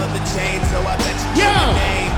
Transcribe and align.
for 0.00 0.08
the 0.16 0.24
change, 0.32 0.64
so 0.72 0.80
I 0.80 0.96
bet 0.96 1.12
you 1.36 1.44
Yo! 1.44 1.52
know 1.52 1.60
the 1.60 1.76
name. 1.76 2.12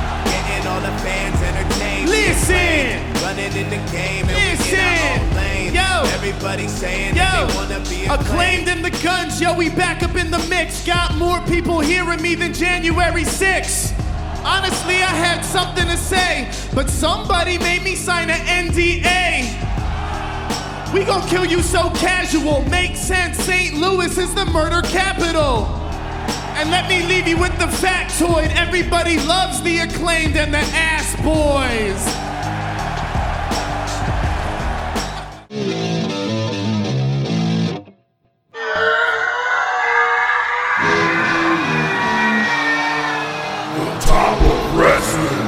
Getting 0.47 0.67
all 0.71 0.81
the 0.81 0.95
fans 1.03 1.39
entertained. 1.43 2.09
Listen! 2.09 3.03
Running 3.27 3.53
in 3.59 3.69
the 3.75 3.83
game 3.91 4.23
and 4.31 4.39
we 4.39 4.55
in 4.55 4.59
Listen! 4.59 4.79
our 4.79 5.19
own 5.19 5.35
lane. 5.35 5.75
Yo! 5.75 5.91
Everybody 6.15 6.69
saying 6.69 7.17
Yo, 7.17 7.27
they 7.27 7.55
wanna 7.57 7.81
be 7.91 8.05
acclaimed 8.07 8.69
in 8.69 8.83
the 8.83 8.91
guns, 9.03 9.41
yo, 9.41 9.53
we 9.57 9.69
back 9.69 10.05
up 10.05 10.15
in 10.15 10.31
the 10.31 10.39
mix. 10.49 10.87
Got 10.87 11.17
more 11.17 11.41
people 11.47 11.81
hearing 11.81 12.23
me 12.23 12.37
than 12.37 12.55
January 12.55 13.25
6th. 13.25 13.99
Honestly, 14.45 14.97
I 15.03 15.15
had 15.27 15.43
something 15.43 15.87
to 15.87 15.97
say, 15.97 16.49
but 16.75 16.89
somebody 16.89 17.59
made 17.59 17.83
me 17.83 17.97
sign 17.97 18.31
an 18.31 18.41
NDA. 18.47 19.59
We 20.95 21.05
gon' 21.05 21.27
kill 21.27 21.47
you 21.47 21.63
so 21.63 21.91
casual. 21.91 22.63
Makes 22.69 23.01
sense, 23.01 23.39
St. 23.39 23.75
Louis 23.75 24.17
is 24.19 24.33
the 24.35 24.45
murder 24.47 24.83
capital. 24.83 25.82
And 26.63 26.71
let 26.71 26.89
me 26.89 27.03
leave 27.03 27.27
you 27.27 27.37
with 27.39 27.59
the 27.59 27.67
factoid 27.67 28.55
everybody 28.55 29.19
loves 29.19 29.61
the 29.63 29.81
acclaimed 29.81 30.37
and 30.37 30.55
the 30.55 30.59
ass 30.59 31.17
boys. 31.17 32.05
The 43.75 44.07
top 44.07 44.41
of 44.41 44.79
Wrestling 44.79 45.43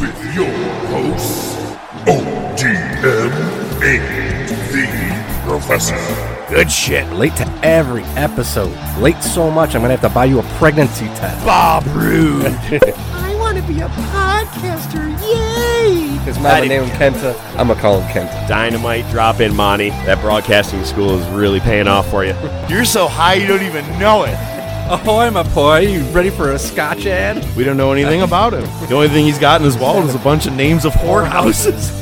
with 0.00 0.34
your 0.36 0.54
hosts, 0.86 1.56
ODM 2.06 3.32
and 3.82 4.48
the 4.70 4.86
Professor. 5.48 6.11
Good 6.52 6.70
shit. 6.70 7.10
Late 7.14 7.34
to 7.36 7.48
every 7.64 8.02
episode. 8.14 8.76
Late 8.98 9.22
so 9.22 9.50
much, 9.50 9.74
I'm 9.74 9.80
gonna 9.80 9.96
have 9.96 10.02
to 10.02 10.10
buy 10.10 10.26
you 10.26 10.38
a 10.38 10.42
pregnancy 10.58 11.06
test. 11.06 11.46
Bob 11.46 11.82
Rude. 11.86 12.44
I 12.44 13.34
want 13.38 13.56
to 13.56 13.62
be 13.62 13.80
a 13.80 13.88
podcaster. 13.88 15.10
Yay! 15.22 16.18
His 16.26 16.38
mama 16.38 16.66
named 16.66 16.88
him 16.88 17.14
Kenta. 17.14 17.34
I'm 17.58 17.68
gonna 17.68 17.80
call 17.80 18.02
him 18.02 18.08
Kenta. 18.10 18.46
Dynamite 18.46 19.10
drop 19.10 19.40
in, 19.40 19.56
Monty. 19.56 19.88
That 20.04 20.20
broadcasting 20.20 20.84
school 20.84 21.18
is 21.18 21.26
really 21.28 21.58
paying 21.58 21.88
off 21.88 22.10
for 22.10 22.22
you. 22.22 22.34
You're 22.68 22.84
so 22.84 23.08
high 23.08 23.36
you 23.36 23.46
don't 23.46 23.62
even 23.62 23.86
know 23.98 24.24
it. 24.24 24.36
Oh, 24.90 25.20
I'm 25.20 25.36
a 25.36 25.44
boy. 25.44 25.78
You 25.78 26.02
ready 26.10 26.28
for 26.28 26.52
a 26.52 26.58
scotch 26.58 27.06
ad? 27.06 27.56
We 27.56 27.64
don't 27.64 27.78
know 27.78 27.92
anything 27.92 28.20
about 28.28 28.52
him. 28.52 28.64
The 28.88 28.94
only 28.94 29.08
thing 29.08 29.24
he's 29.24 29.38
got 29.38 29.62
in 29.62 29.64
his 29.64 29.78
wallet 29.78 30.04
is 30.04 30.14
a 30.14 30.18
bunch 30.18 30.44
of 30.44 30.52
names 30.52 30.84
of 30.84 30.92
whorehouses. 30.92 32.01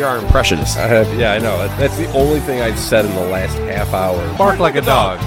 You're 0.00 0.08
our 0.08 0.16
impressionist. 0.16 0.78
Uh, 0.78 1.04
yeah, 1.18 1.32
I 1.34 1.38
know. 1.38 1.58
That's 1.76 1.94
the 1.98 2.10
only 2.12 2.40
thing 2.40 2.62
I've 2.62 2.78
said 2.78 3.04
in 3.04 3.14
the 3.14 3.26
last 3.26 3.58
half 3.58 3.92
hour. 3.92 4.16
Bark 4.38 4.58
like 4.58 4.76
a 4.76 4.80
dog. 4.80 5.18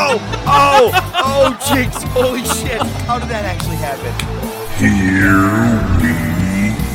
Oh, 0.00 0.18
oh, 0.46 0.90
oh, 1.14 1.50
Jinx. 1.68 2.02
Holy 2.14 2.42
shit. 2.42 2.80
How 3.04 3.18
did 3.18 3.28
that 3.28 3.44
actually 3.44 3.76
happen? 3.76 4.12
Here 4.78 5.44
we 6.00 6.14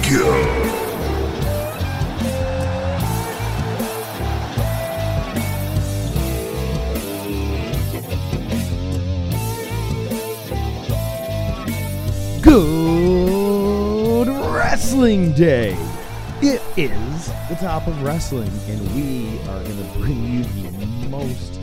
go. 0.09 0.33
Good 12.41 14.27
Wrestling 14.51 15.33
Day. 15.33 15.77
It 16.45 16.61
is 16.75 17.27
the 17.47 17.55
top 17.55 17.87
of 17.87 18.03
wrestling, 18.03 18.51
and 18.67 18.81
we 18.93 19.39
are 19.47 19.63
going 19.63 19.77
to 19.77 19.97
bring 19.97 20.25
you 20.25 20.43
the 20.43 21.07
most 21.07 21.57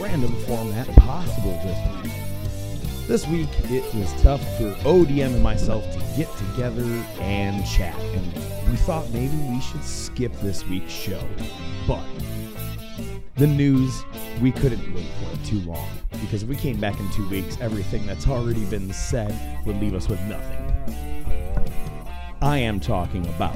random 0.00 0.34
format 0.46 0.88
possible 0.96 1.52
this 1.62 2.02
week. 2.02 3.06
This 3.06 3.28
week, 3.28 3.48
it 3.70 3.94
was 3.94 4.12
tough 4.20 4.40
for 4.58 4.72
ODM 4.82 5.34
and 5.34 5.42
myself 5.44 5.84
to 5.92 5.98
get 6.16 6.28
together 6.38 6.82
and 7.20 7.64
chat, 7.64 7.96
and 8.00 8.34
we 8.68 8.76
thought 8.78 9.08
maybe 9.10 9.36
we 9.48 9.60
should 9.60 9.84
skip 9.84 10.32
this 10.40 10.66
week's 10.66 10.90
show. 10.90 11.24
But 11.86 12.02
the 13.36 13.46
news, 13.46 14.02
we 14.42 14.50
couldn't 14.50 14.92
wait 14.92 15.06
for 15.22 15.32
it 15.34 15.44
too 15.44 15.60
long 15.60 15.88
because 16.20 16.42
if 16.42 16.48
we 16.48 16.56
came 16.56 16.80
back 16.80 16.98
in 16.98 17.08
two 17.12 17.28
weeks, 17.28 17.56
everything 17.60 18.06
that's 18.06 18.26
already 18.26 18.64
been 18.64 18.92
said 18.92 19.64
would 19.64 19.80
leave 19.80 19.94
us 19.94 20.08
with 20.08 20.20
nothing. 20.22 20.66
I 22.42 22.56
am 22.56 22.80
talking 22.80 23.24
about 23.26 23.54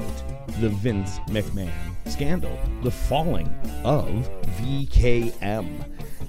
the 0.59 0.69
Vince 0.69 1.19
McMahon 1.27 1.71
scandal, 2.05 2.57
the 2.83 2.91
falling 2.91 3.47
of 3.83 4.07
VKM. 4.59 5.83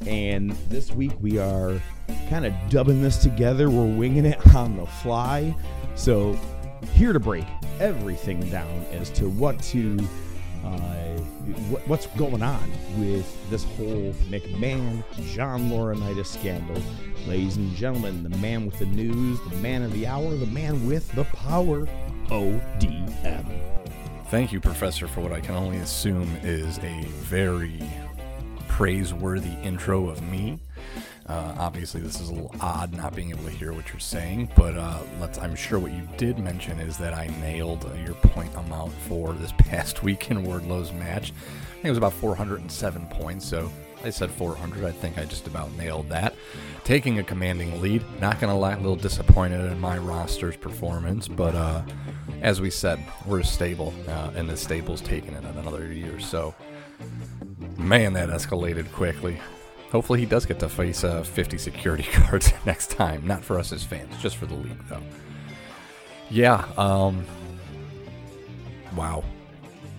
And 0.06 0.52
this 0.68 0.92
week 0.92 1.12
we 1.20 1.38
are 1.38 1.80
kind 2.28 2.44
of 2.46 2.52
dubbing 2.68 3.02
this 3.02 3.18
together. 3.18 3.70
We're 3.70 3.86
winging 3.86 4.26
it 4.26 4.54
on 4.54 4.76
the 4.76 4.86
fly. 4.86 5.54
So, 5.94 6.38
here 6.92 7.12
to 7.12 7.20
break 7.20 7.46
everything 7.80 8.40
down 8.50 8.84
as 8.92 9.10
to 9.10 9.28
what 9.28 9.60
to 9.64 9.98
uh, 10.64 11.18
what, 11.68 11.86
what's 11.86 12.06
going 12.08 12.42
on 12.42 12.70
with 12.98 13.50
this 13.50 13.64
whole 13.64 14.12
McMahon 14.28 15.04
John 15.34 15.70
Laurinaitis 15.70 16.26
scandal. 16.26 16.82
Ladies 17.26 17.56
and 17.56 17.74
gentlemen, 17.74 18.22
the 18.22 18.36
man 18.38 18.66
with 18.66 18.78
the 18.78 18.86
news, 18.86 19.38
the 19.48 19.56
man 19.56 19.82
of 19.82 19.92
the 19.92 20.06
hour, 20.06 20.34
the 20.34 20.46
man 20.46 20.86
with 20.86 21.10
the 21.12 21.24
power, 21.24 21.86
ODM. 22.26 23.75
Thank 24.28 24.52
you, 24.52 24.60
Professor, 24.60 25.06
for 25.06 25.20
what 25.20 25.32
I 25.32 25.40
can 25.40 25.54
only 25.54 25.76
assume 25.78 26.36
is 26.42 26.78
a 26.78 27.04
very 27.20 27.80
praiseworthy 28.66 29.54
intro 29.62 30.08
of 30.08 30.20
me. 30.20 30.58
Uh, 31.26 31.54
obviously, 31.58 32.00
this 32.00 32.20
is 32.20 32.28
a 32.30 32.32
little 32.32 32.54
odd 32.60 32.92
not 32.92 33.14
being 33.14 33.30
able 33.30 33.44
to 33.44 33.50
hear 33.50 33.72
what 33.72 33.88
you're 33.90 34.00
saying, 34.00 34.50
but 34.56 34.76
uh, 34.76 34.98
let's. 35.20 35.38
I'm 35.38 35.54
sure 35.54 35.78
what 35.78 35.92
you 35.92 36.08
did 36.16 36.40
mention 36.40 36.80
is 36.80 36.98
that 36.98 37.14
I 37.14 37.28
nailed 37.40 37.84
uh, 37.84 37.94
your 38.04 38.14
point 38.14 38.52
amount 38.56 38.92
for 38.92 39.32
this 39.32 39.52
past 39.58 40.02
week 40.02 40.28
in 40.28 40.42
Wardlow's 40.42 40.92
match. 40.92 41.32
I 41.32 41.72
think 41.74 41.84
it 41.84 41.90
was 41.90 41.98
about 41.98 42.12
407 42.12 43.06
points, 43.06 43.46
so 43.46 43.70
I 44.04 44.10
said 44.10 44.30
400. 44.32 44.84
I 44.84 44.92
think 44.92 45.18
I 45.18 45.24
just 45.24 45.46
about 45.46 45.72
nailed 45.76 46.08
that. 46.08 46.34
Taking 46.84 47.20
a 47.20 47.24
commanding 47.24 47.80
lead. 47.80 48.04
Not 48.20 48.40
gonna 48.40 48.58
lie, 48.58 48.74
a 48.74 48.76
little 48.76 48.96
disappointed 48.96 49.70
in 49.70 49.80
my 49.80 49.98
roster's 49.98 50.56
performance, 50.56 51.28
but 51.28 51.54
uh, 51.54 51.82
as 52.46 52.60
we 52.60 52.70
said, 52.70 53.00
we're 53.26 53.42
stable, 53.42 53.92
uh, 54.08 54.30
and 54.36 54.48
the 54.48 54.56
stable's 54.56 55.00
taking 55.00 55.34
it 55.34 55.42
another 55.44 55.92
year. 55.92 56.20
So, 56.20 56.54
man, 57.76 58.12
that 58.12 58.28
escalated 58.28 58.90
quickly. 58.92 59.38
Hopefully, 59.90 60.20
he 60.20 60.26
does 60.26 60.46
get 60.46 60.60
to 60.60 60.68
face 60.68 61.02
uh, 61.02 61.24
50 61.24 61.58
security 61.58 62.06
guards 62.16 62.52
next 62.64 62.90
time. 62.92 63.26
Not 63.26 63.42
for 63.44 63.58
us 63.58 63.72
as 63.72 63.82
fans, 63.82 64.16
just 64.22 64.36
for 64.36 64.46
the 64.46 64.54
league, 64.54 64.88
though. 64.88 65.02
Yeah. 66.30 66.64
Um. 66.78 67.24
Wow. 68.94 69.24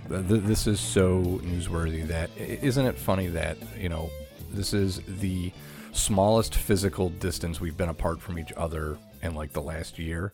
Th- 0.08 0.26
th- 0.28 0.44
This 0.44 0.68
is 0.68 0.80
so 0.80 1.22
newsworthy 1.44 2.08
that 2.08 2.30
isn't 2.38 2.86
it 2.86 2.98
funny 2.98 3.28
that 3.28 3.58
you 3.78 3.90
know 3.90 4.10
this 4.52 4.74
is 4.74 5.02
the 5.20 5.52
smallest 5.92 6.56
physical 6.56 7.10
distance 7.10 7.60
we've 7.60 7.76
been 7.78 7.90
apart 7.90 8.22
from 8.22 8.40
each 8.40 8.54
other 8.56 8.98
in 9.22 9.36
like 9.36 9.52
the 9.52 9.62
last 9.62 10.00
year, 10.00 10.34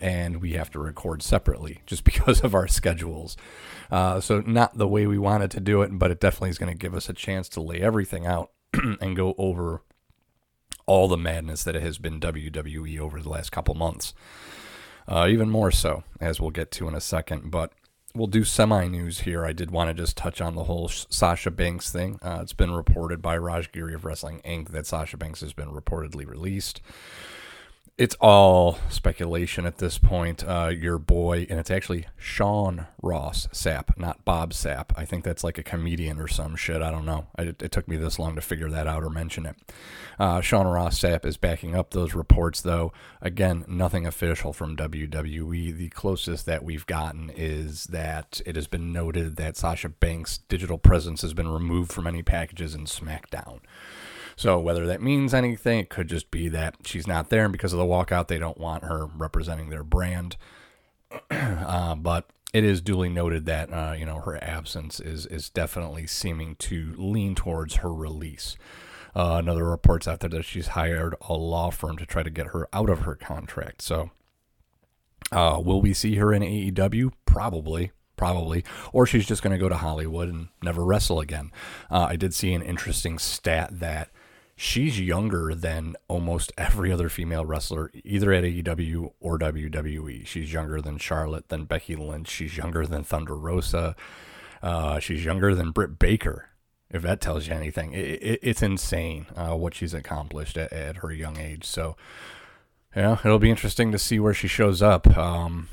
and 0.00 0.40
we 0.40 0.52
have 0.52 0.70
to 0.70 0.78
record 0.78 1.22
separately 1.22 1.82
just 1.86 2.04
because 2.04 2.42
of 2.42 2.54
our 2.54 2.68
schedules. 2.68 3.36
Uh, 3.90 4.20
so 4.20 4.40
not 4.40 4.78
the 4.78 4.88
way 4.88 5.06
we 5.06 5.18
wanted 5.18 5.50
to 5.50 5.60
do 5.60 5.82
it, 5.82 5.98
but 5.98 6.10
it 6.10 6.20
definitely 6.20 6.50
is 6.50 6.58
going 6.58 6.72
to 6.72 6.78
give 6.78 6.94
us 6.94 7.08
a 7.08 7.12
chance 7.12 7.48
to 7.50 7.60
lay 7.60 7.80
everything 7.80 8.26
out 8.26 8.50
and 9.00 9.16
go 9.16 9.34
over 9.36 9.82
all 10.86 11.08
the 11.08 11.16
madness 11.16 11.64
that 11.64 11.76
it 11.76 11.82
has 11.82 11.98
been 11.98 12.20
WWE 12.20 12.98
over 12.98 13.20
the 13.20 13.28
last 13.28 13.50
couple 13.50 13.74
months. 13.74 14.14
Uh, 15.06 15.26
even 15.28 15.50
more 15.50 15.70
so, 15.70 16.04
as 16.20 16.40
we'll 16.40 16.50
get 16.50 16.70
to 16.70 16.86
in 16.88 16.94
a 16.94 17.00
second. 17.00 17.50
But 17.50 17.72
we'll 18.14 18.26
do 18.26 18.44
semi 18.44 18.86
news 18.88 19.20
here. 19.20 19.44
I 19.44 19.52
did 19.52 19.70
want 19.70 19.88
to 19.88 19.94
just 19.94 20.16
touch 20.16 20.40
on 20.40 20.54
the 20.54 20.64
whole 20.64 20.88
Sh- 20.88 21.06
Sasha 21.10 21.50
Banks 21.50 21.90
thing. 21.90 22.18
Uh, 22.22 22.40
it's 22.42 22.52
been 22.52 22.72
reported 22.72 23.20
by 23.22 23.36
Raj 23.36 23.72
Giri 23.72 23.94
of 23.94 24.04
Wrestling 24.04 24.40
Inc. 24.44 24.68
that 24.68 24.86
Sasha 24.86 25.16
Banks 25.16 25.40
has 25.40 25.52
been 25.52 25.68
reportedly 25.68 26.26
released. 26.26 26.80
It's 28.00 28.16
all 28.18 28.78
speculation 28.88 29.66
at 29.66 29.76
this 29.76 29.98
point. 29.98 30.42
Uh, 30.42 30.72
your 30.74 30.98
boy, 30.98 31.46
and 31.50 31.60
it's 31.60 31.70
actually 31.70 32.06
Sean 32.16 32.86
Ross 33.02 33.46
Sapp, 33.48 33.94
not 33.98 34.24
Bob 34.24 34.54
Sapp. 34.54 34.86
I 34.96 35.04
think 35.04 35.22
that's 35.22 35.44
like 35.44 35.58
a 35.58 35.62
comedian 35.62 36.18
or 36.18 36.26
some 36.26 36.56
shit. 36.56 36.80
I 36.80 36.90
don't 36.90 37.04
know. 37.04 37.26
I, 37.36 37.42
it 37.42 37.70
took 37.70 37.86
me 37.86 37.98
this 37.98 38.18
long 38.18 38.36
to 38.36 38.40
figure 38.40 38.70
that 38.70 38.86
out 38.86 39.04
or 39.04 39.10
mention 39.10 39.44
it. 39.44 39.56
Uh, 40.18 40.40
Sean 40.40 40.66
Ross 40.66 40.98
Sapp 40.98 41.26
is 41.26 41.36
backing 41.36 41.74
up 41.74 41.90
those 41.90 42.14
reports, 42.14 42.62
though. 42.62 42.90
Again, 43.20 43.66
nothing 43.68 44.06
official 44.06 44.54
from 44.54 44.78
WWE. 44.78 45.76
The 45.76 45.90
closest 45.90 46.46
that 46.46 46.64
we've 46.64 46.86
gotten 46.86 47.28
is 47.28 47.84
that 47.84 48.40
it 48.46 48.56
has 48.56 48.66
been 48.66 48.94
noted 48.94 49.36
that 49.36 49.58
Sasha 49.58 49.90
Banks' 49.90 50.38
digital 50.38 50.78
presence 50.78 51.20
has 51.20 51.34
been 51.34 51.48
removed 51.48 51.92
from 51.92 52.06
any 52.06 52.22
packages 52.22 52.74
in 52.74 52.86
SmackDown. 52.86 53.60
So 54.40 54.58
whether 54.58 54.86
that 54.86 55.02
means 55.02 55.34
anything, 55.34 55.80
it 55.80 55.90
could 55.90 56.08
just 56.08 56.30
be 56.30 56.48
that 56.48 56.76
she's 56.82 57.06
not 57.06 57.28
there, 57.28 57.44
and 57.44 57.52
because 57.52 57.74
of 57.74 57.78
the 57.78 57.84
walkout, 57.84 58.28
they 58.28 58.38
don't 58.38 58.56
want 58.56 58.84
her 58.84 59.04
representing 59.04 59.68
their 59.68 59.84
brand. 59.84 60.38
uh, 61.30 61.94
but 61.96 62.30
it 62.54 62.64
is 62.64 62.80
duly 62.80 63.10
noted 63.10 63.44
that 63.44 63.70
uh, 63.70 63.92
you 63.92 64.06
know 64.06 64.20
her 64.20 64.42
absence 64.42 64.98
is 64.98 65.26
is 65.26 65.50
definitely 65.50 66.06
seeming 66.06 66.56
to 66.56 66.94
lean 66.96 67.34
towards 67.34 67.76
her 67.76 67.92
release. 67.92 68.56
Uh, 69.14 69.36
another 69.38 69.66
reports 69.66 70.08
out 70.08 70.20
there 70.20 70.30
that 70.30 70.46
she's 70.46 70.68
hired 70.68 71.14
a 71.28 71.34
law 71.34 71.70
firm 71.70 71.98
to 71.98 72.06
try 72.06 72.22
to 72.22 72.30
get 72.30 72.46
her 72.46 72.66
out 72.72 72.88
of 72.88 73.00
her 73.00 73.16
contract. 73.16 73.82
So, 73.82 74.10
uh, 75.30 75.60
will 75.62 75.82
we 75.82 75.92
see 75.92 76.14
her 76.14 76.32
in 76.32 76.40
AEW? 76.40 77.12
Probably 77.26 77.90
probably, 78.16 78.64
or 78.92 79.06
she's 79.06 79.26
just 79.26 79.42
going 79.42 79.52
to 79.52 79.58
go 79.58 79.68
to 79.68 79.76
Hollywood 79.76 80.28
and 80.28 80.48
never 80.62 80.84
wrestle 80.84 81.20
again. 81.20 81.50
Uh, 81.90 82.06
I 82.10 82.16
did 82.16 82.34
see 82.34 82.52
an 82.52 82.60
interesting 82.60 83.18
stat 83.18 83.80
that 83.80 84.10
she's 84.60 85.00
younger 85.00 85.54
than 85.54 85.96
almost 86.06 86.52
every 86.58 86.92
other 86.92 87.08
female 87.08 87.46
wrestler, 87.46 87.90
either 88.04 88.30
at 88.30 88.44
AEW 88.44 89.10
or 89.18 89.38
WWE. 89.38 90.26
She's 90.26 90.52
younger 90.52 90.82
than 90.82 90.98
Charlotte, 90.98 91.48
than 91.48 91.64
Becky 91.64 91.96
Lynch. 91.96 92.28
She's 92.28 92.58
younger 92.58 92.84
than 92.84 93.02
Thunder 93.02 93.36
Rosa. 93.36 93.96
Uh, 94.62 94.98
she's 94.98 95.24
younger 95.24 95.54
than 95.54 95.70
Britt 95.70 95.98
Baker. 95.98 96.50
If 96.90 97.00
that 97.02 97.22
tells 97.22 97.46
you 97.46 97.54
anything, 97.54 97.94
it, 97.94 98.22
it, 98.22 98.40
it's 98.42 98.62
insane 98.62 99.26
uh, 99.34 99.54
what 99.54 99.74
she's 99.74 99.94
accomplished 99.94 100.58
at, 100.58 100.70
at, 100.74 100.96
her 100.98 101.10
young 101.10 101.38
age. 101.38 101.64
So, 101.64 101.96
yeah, 102.94 103.16
it'll 103.24 103.38
be 103.38 103.48
interesting 103.48 103.92
to 103.92 103.98
see 103.98 104.20
where 104.20 104.34
she 104.34 104.48
shows 104.48 104.82
up. 104.82 105.16
Um, 105.16 105.68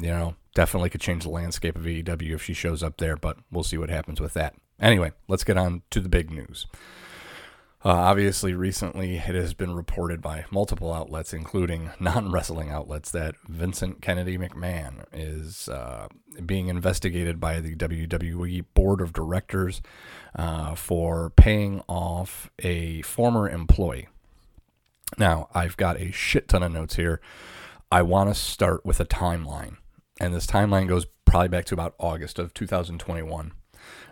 you 0.00 0.08
know, 0.08 0.34
definitely 0.54 0.88
could 0.88 1.02
change 1.02 1.24
the 1.24 1.30
landscape 1.30 1.76
of 1.76 1.82
AEW 1.82 2.36
if 2.36 2.42
she 2.42 2.54
shows 2.54 2.82
up 2.82 2.96
there, 2.96 3.16
but 3.16 3.36
we'll 3.50 3.64
see 3.64 3.76
what 3.76 3.90
happens 3.90 4.18
with 4.18 4.32
that. 4.32 4.54
Anyway, 4.80 5.12
let's 5.28 5.44
get 5.44 5.58
on 5.58 5.82
to 5.90 6.00
the 6.00 6.08
big 6.08 6.30
news. 6.30 6.66
Uh, 7.86 7.90
obviously, 7.90 8.54
recently 8.54 9.16
it 9.16 9.34
has 9.34 9.52
been 9.52 9.74
reported 9.74 10.22
by 10.22 10.46
multiple 10.50 10.90
outlets, 10.90 11.34
including 11.34 11.90
non 12.00 12.32
wrestling 12.32 12.70
outlets, 12.70 13.10
that 13.10 13.34
Vincent 13.46 14.00
Kennedy 14.00 14.38
McMahon 14.38 15.04
is 15.12 15.68
uh, 15.68 16.08
being 16.46 16.68
investigated 16.68 17.38
by 17.38 17.60
the 17.60 17.76
WWE 17.76 18.64
Board 18.72 19.02
of 19.02 19.12
Directors 19.12 19.82
uh, 20.34 20.74
for 20.74 21.28
paying 21.36 21.82
off 21.86 22.50
a 22.60 23.02
former 23.02 23.50
employee. 23.50 24.08
Now, 25.18 25.48
I've 25.52 25.76
got 25.76 26.00
a 26.00 26.10
shit 26.10 26.48
ton 26.48 26.62
of 26.62 26.72
notes 26.72 26.96
here. 26.96 27.20
I 27.92 28.00
want 28.00 28.30
to 28.30 28.34
start 28.34 28.86
with 28.86 28.98
a 28.98 29.04
timeline, 29.04 29.76
and 30.18 30.34
this 30.34 30.46
timeline 30.46 30.88
goes 30.88 31.06
probably 31.26 31.48
back 31.48 31.66
to 31.66 31.74
about 31.74 31.94
August 31.98 32.38
of 32.38 32.54
2021 32.54 33.52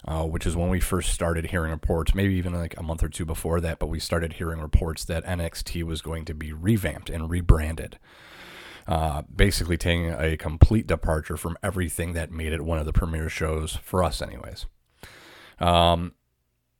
uh, 0.06 0.25
which 0.25 0.46
is 0.46 0.56
when 0.56 0.69
we 0.69 0.81
first 0.81 1.12
started 1.12 1.46
hearing 1.46 1.70
reports, 1.70 2.14
maybe 2.14 2.34
even 2.34 2.52
like 2.52 2.76
a 2.76 2.82
month 2.82 3.02
or 3.02 3.08
two 3.08 3.25
before 3.25 3.60
that, 3.60 3.78
but 3.78 3.87
we 3.87 4.00
started 4.00 4.34
hearing 4.34 4.60
reports 4.60 5.04
that 5.04 5.25
NXT 5.25 5.84
was 5.84 6.02
going 6.02 6.25
to 6.25 6.34
be 6.34 6.52
revamped 6.52 7.08
and 7.08 7.31
rebranded. 7.31 7.99
Uh, 8.87 9.22
basically, 9.34 9.76
taking 9.76 10.10
a 10.10 10.37
complete 10.37 10.88
departure 10.88 11.37
from 11.37 11.56
everything 11.62 12.14
that 12.14 12.32
made 12.32 12.52
it 12.52 12.62
one 12.62 12.78
of 12.78 12.87
the 12.87 12.93
premier 12.93 13.28
shows 13.28 13.76
for 13.76 14.02
us, 14.02 14.20
anyways. 14.20 14.66
Um, 15.60 16.14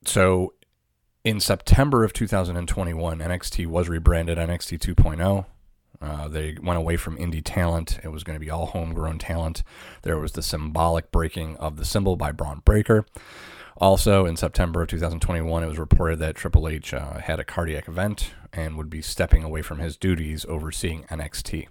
so 0.05 0.55
in 1.25 1.39
September 1.39 2.03
of 2.03 2.13
2021, 2.13 3.19
NXT 3.21 3.67
was 3.67 3.89
rebranded 3.89 4.37
NXT 4.39 4.79
2.0. 4.81 5.47
Uh, 6.03 6.27
they 6.29 6.57
went 6.61 6.79
away 6.79 6.97
from 6.97 7.17
indie 7.17 7.43
talent. 7.45 7.99
It 8.03 8.09
was 8.09 8.25
going 8.25 8.35
to 8.35 8.45
be 8.45 8.51
all 8.51 8.67
homegrown 8.67 9.19
talent. 9.19 9.63
There 10.03 10.19
was 10.19 10.33
the 10.33 10.43
symbolic 10.43 11.13
breaking 11.13 11.57
of 11.59 11.77
the 11.77 11.85
symbol 11.85 12.17
by 12.17 12.33
Bron 12.33 12.61
Breakker. 12.65 13.07
Also, 13.77 14.27
in 14.27 14.37
September 14.37 14.83
of 14.83 14.89
2021, 14.89 15.63
it 15.63 15.67
was 15.67 15.79
reported 15.79 16.19
that 16.19 16.37
Triple 16.37 16.69
H 16.69 16.93
uh, 16.93 17.19
had 17.19 17.41
a 17.41 17.45
cardiac 17.45 17.89
event 17.89 18.33
and 18.53 18.77
would 18.77 18.91
be 18.91 19.01
stepping 19.01 19.43
away 19.43 19.63
from 19.63 19.79
his 19.79 19.97
duties 19.97 20.45
overseeing 20.47 21.05
NXT. 21.05 21.69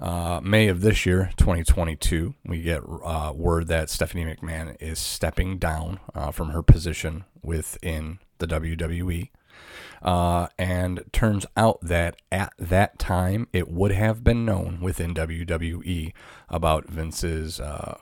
Uh, 0.00 0.40
May 0.42 0.68
of 0.68 0.80
this 0.80 1.06
year, 1.06 1.30
2022, 1.36 2.34
we 2.44 2.60
get 2.60 2.82
uh, 3.04 3.32
word 3.34 3.68
that 3.68 3.88
Stephanie 3.88 4.24
McMahon 4.24 4.76
is 4.80 4.98
stepping 4.98 5.58
down 5.58 6.00
uh, 6.14 6.32
from 6.32 6.50
her 6.50 6.62
position 6.62 7.24
within 7.42 8.18
the 8.38 8.46
WWE. 8.46 9.30
Uh, 10.02 10.48
and 10.58 11.02
turns 11.12 11.46
out 11.56 11.78
that 11.80 12.16
at 12.30 12.52
that 12.58 12.98
time, 12.98 13.48
it 13.52 13.68
would 13.68 13.92
have 13.92 14.22
been 14.22 14.44
known 14.44 14.80
within 14.80 15.14
WWE 15.14 16.12
about 16.48 16.88
Vince's 16.88 17.58
uh, 17.58 17.98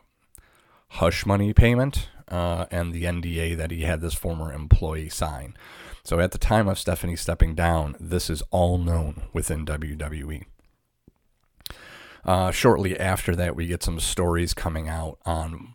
hush 0.89 1.25
money 1.25 1.53
payment 1.53 2.09
uh, 2.29 2.67
and 2.71 2.93
the 2.93 3.05
NDA 3.05 3.57
that 3.57 3.71
he 3.71 3.83
had 3.83 4.01
this 4.01 4.15
former 4.15 4.53
employee 4.53 5.09
sign. 5.09 5.57
So 6.05 6.19
at 6.19 6.33
the 6.33 6.39
time 6.39 6.67
of 6.67 6.79
Stephanie 6.79 7.17
stepping 7.17 7.55
down, 7.55 7.97
this 8.01 8.29
is 8.29 8.43
all 8.51 8.79
known 8.79 9.23
within 9.33 9.65
WWE. 9.65 10.45
Uh, 12.25 12.51
shortly 12.51 12.99
after 12.99 13.35
that, 13.37 13.55
we 13.57 13.67
get 13.67 13.83
some 13.83 14.01
stories 14.01 14.55
coming 14.55 14.89
out 14.89 15.19
on 15.25 15.75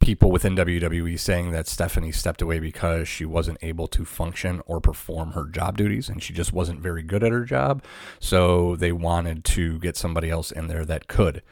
people 0.00 0.30
within 0.30 0.56
WWE 0.56 1.18
saying 1.18 1.50
that 1.52 1.66
Stephanie 1.66 2.12
stepped 2.12 2.42
away 2.42 2.58
because 2.58 3.08
she 3.08 3.24
wasn't 3.24 3.58
able 3.62 3.86
to 3.88 4.04
function 4.04 4.62
or 4.66 4.80
perform 4.80 5.32
her 5.32 5.44
job 5.44 5.76
duties 5.76 6.08
and 6.08 6.22
she 6.22 6.32
just 6.32 6.52
wasn't 6.52 6.80
very 6.80 7.02
good 7.02 7.24
at 7.24 7.32
her 7.32 7.44
job. 7.44 7.82
So 8.20 8.76
they 8.76 8.92
wanted 8.92 9.44
to 9.44 9.78
get 9.78 9.96
somebody 9.96 10.30
else 10.30 10.50
in 10.50 10.68
there 10.68 10.84
that 10.84 11.08
could. 11.08 11.42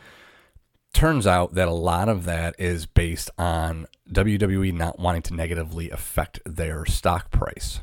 Turns 0.92 1.26
out 1.26 1.54
that 1.54 1.66
a 1.66 1.72
lot 1.72 2.08
of 2.08 2.24
that 2.24 2.54
is 2.58 2.86
based 2.86 3.30
on 3.36 3.86
WWE 4.12 4.72
not 4.72 4.98
wanting 4.98 5.22
to 5.22 5.34
negatively 5.34 5.90
affect 5.90 6.40
their 6.44 6.86
stock 6.86 7.30
price. 7.30 7.80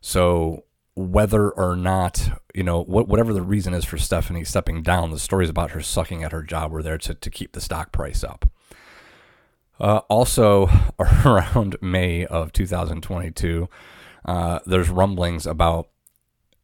So 0.00 0.64
whether 0.94 1.50
or 1.50 1.76
not 1.76 2.40
you 2.54 2.62
know 2.62 2.82
whatever 2.82 3.32
the 3.32 3.42
reason 3.42 3.74
is 3.74 3.84
for 3.84 3.98
Stephanie 3.98 4.44
stepping 4.44 4.82
down, 4.82 5.10
the 5.10 5.18
stories 5.18 5.48
about 5.48 5.70
her 5.72 5.80
sucking 5.80 6.22
at 6.22 6.32
her 6.32 6.42
job 6.42 6.70
were 6.70 6.82
there 6.82 6.98
to, 6.98 7.14
to 7.14 7.30
keep 7.30 7.52
the 7.52 7.60
stock 7.60 7.90
price 7.90 8.22
up. 8.22 8.50
Uh, 9.80 10.02
also, 10.08 10.68
around 11.24 11.76
May 11.80 12.26
of 12.26 12.52
2022, 12.52 13.68
uh, 14.24 14.58
there's 14.66 14.90
rumblings 14.90 15.46
about 15.46 15.88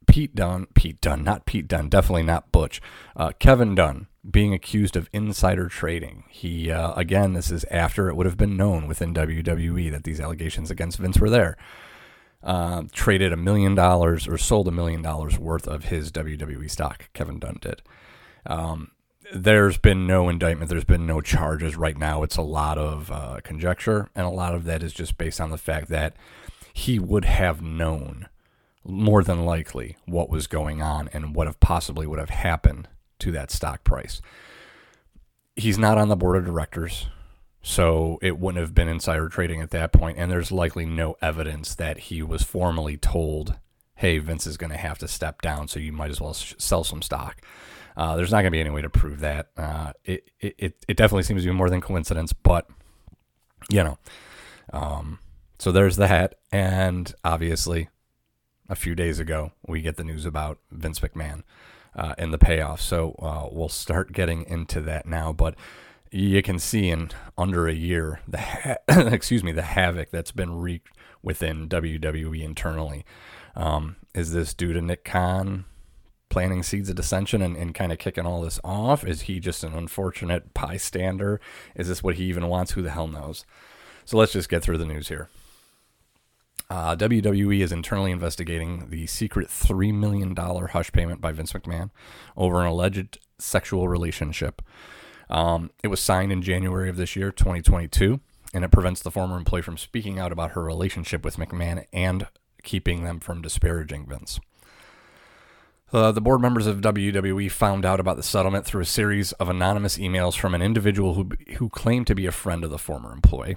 Pete 0.07 0.35
Dunne, 0.35 0.67
Pete 0.75 1.01
Dunne, 1.01 1.25
not 1.25 1.47
Pete 1.47 1.67
Dunne, 1.67 1.89
definitely 1.89 2.23
not 2.23 2.53
Butch, 2.53 2.81
uh, 3.17 3.33
Kevin 3.39 3.75
Dunn 3.75 4.07
being 4.29 4.53
accused 4.53 4.97
of 4.97 5.09
insider 5.13 5.69
trading. 5.69 6.25
He, 6.29 6.71
uh, 6.71 6.93
again, 6.95 7.33
this 7.33 7.51
is 7.51 7.65
after 7.71 8.09
it 8.09 8.17
would 8.17 8.27
have 8.27 8.37
been 8.37 8.57
known 8.57 8.87
within 8.89 9.15
WWE 9.15 9.91
that 9.93 10.05
these 10.05 10.21
allegations 10.21 10.71
against 10.71 10.99
Vince 10.99 11.19
were 11.19 11.31
there. 11.31 11.57
Uh, 12.43 12.85
traded 12.93 13.33
a 13.33 13.37
million 13.37 13.75
dollars 13.75 14.29
or 14.29 14.37
sold 14.37 14.69
a 14.69 14.73
million 14.73 15.03
dollars 15.03 15.39
worth 15.39 15.67
of 15.67 15.87
his 15.87 16.13
WWE 16.13 16.71
stock. 16.71 17.09
Kevin 17.13 17.39
Dunn 17.39 17.59
did. 17.61 17.83
Um, 18.45 18.93
there's 19.35 19.79
been 19.79 20.07
no 20.07 20.29
indictment. 20.29 20.71
There's 20.71 20.85
been 20.85 21.07
no 21.07 21.21
charges 21.21 21.77
right 21.77 21.97
now. 21.97 22.23
It's 22.23 22.37
a 22.37 22.43
lot 22.43 22.79
of 22.79 23.11
uh, 23.11 23.41
conjecture, 23.43 24.09
and 24.15 24.27
a 24.27 24.31
lot 24.31 24.55
of 24.55 24.65
that 24.65 24.83
is 24.83 24.93
just 24.93 25.19
based 25.19 25.41
on 25.41 25.51
the 25.51 25.59
fact 25.59 25.89
that 25.89 26.17
he 26.73 26.99
would 26.99 27.25
have 27.25 27.63
known 27.63 28.29
more 28.85 29.23
than 29.23 29.45
likely 29.45 29.97
what 30.05 30.31
was 30.31 30.47
going 30.47 30.81
on 30.81 31.09
and 31.13 31.35
what 31.35 31.47
have 31.47 31.59
possibly 31.59 32.07
would 32.07 32.19
have 32.19 32.31
happened 32.31 32.89
to 33.19 33.33
that 33.33 33.51
stock 33.51 33.83
price. 33.83 34.21
He's 35.57 35.79
not 35.79 35.99
on 35.99 36.09
the 36.09 36.17
board 36.17 36.37
of 36.37 36.45
directors, 36.45 37.07
so 37.63 38.19
it 38.23 38.39
wouldn't 38.39 38.61
have 38.61 38.75
been 38.75 38.89
insider 38.89 39.29
trading 39.29 39.61
at 39.61 39.71
that 39.71 39.93
point, 39.93 40.19
and 40.19 40.31
there's 40.31 40.53
likely 40.53 40.87
no 40.87 41.17
evidence 41.23 41.75
that 41.75 41.99
he 41.99 42.23
was 42.23 42.43
formally 42.43 42.97
told, 42.97 43.57
"Hey, 43.97 44.19
Vince 44.19 44.47
is 44.47 44.59
going 44.59 44.71
to 44.71 44.77
have 44.77 44.99
to 44.99 45.09
step 45.09 45.43
down, 45.43 45.67
so 45.67 45.81
you 45.81 45.93
might 45.93 46.11
as 46.11 46.21
well 46.21 46.35
sh- 46.35 46.55
sell 46.59 46.85
some 46.85 47.03
stock." 47.03 47.41
Uh, 47.97 48.17
there's 48.17 48.31
not 48.31 48.39
going 48.39 48.47
to 48.47 48.51
be 48.51 48.61
any 48.61 48.71
way 48.71 48.83
to 48.83 48.91
prove 48.91 49.21
that. 49.21 49.49
Uh, 49.57 49.93
it, 50.05 50.31
it, 50.41 50.85
it 50.87 50.97
definitely 50.97 51.23
seems 51.23 51.43
to 51.43 51.49
be 51.49 51.55
more 51.55 51.71
than 51.71 51.81
coincidence, 51.81 52.33
but, 52.33 52.69
you 53.71 53.83
know. 53.83 53.99
Um, 54.73 55.19
so 55.59 55.73
there's 55.73 55.97
that. 55.97 56.35
And 56.53 57.15
obviously, 57.25 57.89
a 58.69 58.75
few 58.75 58.95
days 58.95 59.19
ago, 59.19 59.53
we 59.67 59.81
get 59.81 59.97
the 59.97 60.05
news 60.05 60.27
about 60.27 60.59
Vince 60.71 61.01
McMahon 61.01 61.43
uh, 61.95 62.15
and 62.19 62.33
the 62.33 62.39
payoff. 62.39 62.81
So 62.81 63.13
uh, 63.19 63.49
we'll 63.51 63.69
start 63.69 64.13
getting 64.13 64.45
into 64.45 64.81
that 64.83 65.07
now. 65.07 65.33
But 65.33 65.55
you 66.11 66.43
can 66.43 66.59
see 66.59 66.91
in 66.91 67.11
under 67.37 67.67
a 67.67 67.75
year 67.75 68.21
the 68.29 68.39
ha- 68.39 68.77
excuse 68.89 69.43
me 69.43 69.53
the 69.53 69.63
havoc 69.63 70.11
that's 70.11 70.33
been 70.33 70.59
wreaked 70.59 70.97
within 71.23 71.69
WWE 71.69 72.43
internally. 72.43 73.05
Um, 73.55 73.97
is 74.15 74.33
this 74.33 74.53
due 74.53 74.73
to 74.73 74.83
Nick 74.83 75.05
Khan 75.05 75.65
planting 76.37 76.63
seeds 76.63 76.91
of 76.91 76.97
dissension 76.97 77.41
and, 77.41 77.57
and 77.57 77.75
kind 77.75 77.91
of 77.91 77.97
kicking 77.97 78.27
all 78.27 78.43
this 78.43 78.61
off? 78.63 79.07
Is 79.07 79.23
he 79.23 79.41
just 79.41 79.65
an 79.65 79.73
unfortunate 79.73 80.53
bystander? 80.53 81.41
Is 81.75 81.89
this 81.89 82.03
what 82.03 82.17
he 82.17 82.25
even 82.25 82.49
wants? 82.49 82.73
Who 82.73 82.83
the 82.83 82.91
hell 82.91 83.09
knows? 83.09 83.47
So 84.05 84.19
let's 84.19 84.35
just 84.35 84.51
get 84.51 84.63
through 84.63 84.77
the 84.77 84.85
news 84.85 85.09
here. 85.09 85.31
Uh, 86.69 86.95
WWE 86.95 87.61
is 87.61 87.73
internally 87.73 88.11
investigating 88.11 88.91
the 88.91 89.07
secret 89.07 89.49
$3 89.49 89.95
million 89.95 90.37
hush 90.37 90.93
payment 90.93 91.23
by 91.23 91.33
Vince 91.33 91.55
McMahon 91.55 91.89
over 92.37 92.61
an 92.61 92.67
alleged 92.67 93.19
sexual 93.39 93.89
relationship. 93.89 94.61
Um, 95.31 95.71
it 95.83 95.89
was 95.89 96.01
signed 96.01 96.33
in 96.33 96.43
January 96.43 96.91
of 96.91 96.99
this 96.99 97.17
year, 97.17 97.33
2022, 97.33 98.21
and 98.53 98.63
it 98.63 98.71
prevents 98.71 99.01
the 99.01 99.11
former 99.11 99.39
employee 99.39 99.63
from 99.63 99.79
speaking 99.79 100.19
out 100.19 100.33
about 100.33 100.51
her 100.51 100.63
relationship 100.63 101.25
with 101.25 101.39
McMahon 101.39 101.87
and 101.95 102.27
keeping 102.63 103.05
them 103.05 103.21
from 103.21 103.41
disparaging 103.41 104.05
Vince. 104.07 104.39
Uh, 105.93 106.11
the 106.11 106.21
board 106.21 106.41
members 106.41 106.67
of 106.67 106.81
WWE 106.81 107.51
found 107.51 107.85
out 107.85 108.01
about 108.01 108.17
the 108.17 108.23
settlement 108.23 108.67
through 108.67 108.83
a 108.83 108.87
series 108.87 109.31
of 109.33 109.49
anonymous 109.49 109.99
emails 109.99 110.37
from 110.37 110.53
an 110.53 110.61
individual 110.61 111.15
who, 111.15 111.31
who 111.59 111.69
claimed 111.69 112.09
to 112.09 112.15
be 112.15 112.27
a 112.27 112.33
friend 112.33 112.65
of 112.65 112.71
the 112.71 112.79
former 112.79 113.13
employee. 113.13 113.57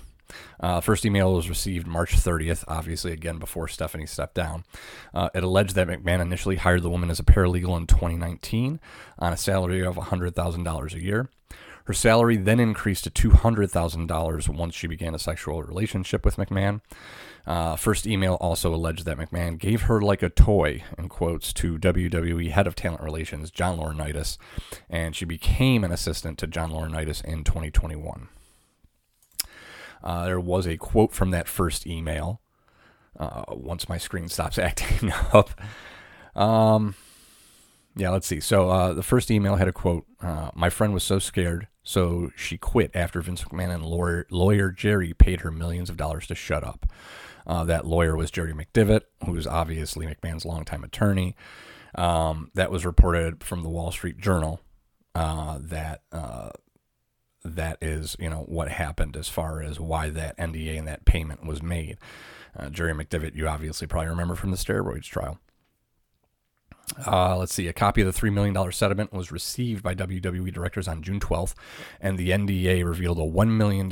Uh, 0.59 0.79
first 0.79 1.05
email 1.05 1.33
was 1.33 1.49
received 1.49 1.87
March 1.87 2.15
30th, 2.15 2.63
obviously, 2.67 3.11
again, 3.11 3.39
before 3.39 3.67
Stephanie 3.67 4.05
stepped 4.05 4.35
down. 4.35 4.63
Uh, 5.11 5.29
it 5.33 5.43
alleged 5.43 5.73
that 5.73 5.87
McMahon 5.87 6.21
initially 6.21 6.57
hired 6.57 6.83
the 6.83 6.89
woman 6.89 7.09
as 7.09 7.19
a 7.19 7.23
paralegal 7.23 7.75
in 7.75 7.87
2019 7.87 8.79
on 9.17 9.33
a 9.33 9.37
salary 9.37 9.83
of 9.83 9.95
$100,000 9.95 10.93
a 10.93 11.01
year. 11.01 11.29
Her 11.85 11.93
salary 11.93 12.37
then 12.37 12.59
increased 12.59 13.05
to 13.05 13.29
$200,000 13.29 14.49
once 14.49 14.75
she 14.75 14.85
began 14.85 15.15
a 15.15 15.19
sexual 15.19 15.63
relationship 15.63 16.23
with 16.23 16.35
McMahon. 16.35 16.81
Uh, 17.49 17.75
first 17.75 18.05
email 18.05 18.35
also 18.35 18.75
alleged 18.75 19.05
that 19.05 19.17
McMahon 19.17 19.57
gave 19.57 19.81
her 19.83 19.99
like 19.99 20.21
a 20.21 20.29
toy, 20.29 20.83
in 20.99 21.09
quotes, 21.09 21.51
to 21.53 21.79
WWE 21.79 22.51
head 22.51 22.67
of 22.67 22.75
talent 22.75 23.01
relations, 23.01 23.49
John 23.49 23.79
Laurinaitis, 23.79 24.37
and 24.87 25.15
she 25.15 25.25
became 25.25 25.83
an 25.83 25.91
assistant 25.91 26.37
to 26.37 26.45
John 26.45 26.69
Laurinaitis 26.69 27.25
in 27.25 27.43
2021. 27.43 28.29
Uh, 30.03 30.25
there 30.25 30.39
was 30.39 30.67
a 30.67 30.77
quote 30.77 31.11
from 31.11 31.31
that 31.31 31.47
first 31.47 31.87
email. 31.87 32.39
Uh, 33.19 33.43
once 33.49 33.89
my 33.89 33.97
screen 33.97 34.29
stops 34.29 34.59
acting 34.59 35.11
up. 35.33 35.49
Um, 36.35 36.93
yeah, 37.95 38.11
let's 38.11 38.27
see. 38.27 38.39
So 38.39 38.69
uh, 38.69 38.93
the 38.93 39.01
first 39.01 39.31
email 39.31 39.55
had 39.55 39.67
a 39.67 39.73
quote. 39.73 40.05
Uh, 40.21 40.51
my 40.53 40.69
friend 40.69 40.93
was 40.93 41.03
so 41.03 41.17
scared, 41.17 41.67
so 41.81 42.29
she 42.35 42.59
quit 42.59 42.91
after 42.93 43.21
Vince 43.21 43.43
McMahon 43.45 43.73
and 43.73 43.83
lawyer, 43.83 44.27
lawyer 44.29 44.69
Jerry 44.69 45.13
paid 45.13 45.41
her 45.41 45.49
millions 45.49 45.89
of 45.89 45.97
dollars 45.97 46.27
to 46.27 46.35
shut 46.35 46.63
up. 46.63 46.85
Uh, 47.47 47.63
that 47.65 47.85
lawyer 47.85 48.15
was 48.15 48.31
Jerry 48.31 48.53
McDevitt, 48.53 49.01
who's 49.25 49.47
obviously 49.47 50.05
McMahon's 50.05 50.45
longtime 50.45 50.83
attorney. 50.83 51.35
Um, 51.95 52.51
that 52.53 52.71
was 52.71 52.85
reported 52.85 53.43
from 53.43 53.63
the 53.63 53.69
Wall 53.69 53.91
Street 53.91 54.19
Journal. 54.19 54.61
Uh, 55.15 55.57
that 55.61 56.01
uh, 56.11 56.49
that 57.43 57.77
is, 57.81 58.15
you 58.19 58.29
know, 58.29 58.43
what 58.47 58.69
happened 58.69 59.15
as 59.15 59.29
far 59.29 59.61
as 59.61 59.79
why 59.79 60.09
that 60.09 60.37
NDA 60.37 60.77
and 60.77 60.87
that 60.87 61.05
payment 61.05 61.45
was 61.45 61.63
made. 61.63 61.97
Uh, 62.57 62.69
Jerry 62.69 62.93
McDevitt, 62.93 63.35
you 63.35 63.47
obviously 63.47 63.87
probably 63.87 64.09
remember 64.09 64.35
from 64.35 64.51
the 64.51 64.57
steroids 64.57 65.05
trial. 65.05 65.39
Uh, 67.05 67.37
let's 67.37 67.53
see. 67.53 67.67
A 67.67 67.73
copy 67.73 68.01
of 68.01 68.13
the 68.13 68.19
$3 68.19 68.33
million 68.33 68.71
settlement 68.71 69.13
was 69.13 69.31
received 69.31 69.83
by 69.83 69.93
WWE 69.93 70.51
directors 70.51 70.87
on 70.87 71.03
June 71.03 71.19
12th, 71.19 71.53
and 72.01 72.17
the 72.17 72.31
NDA 72.31 72.83
revealed 72.83 73.19
a 73.19 73.21
$1 73.21 73.49
million 73.49 73.89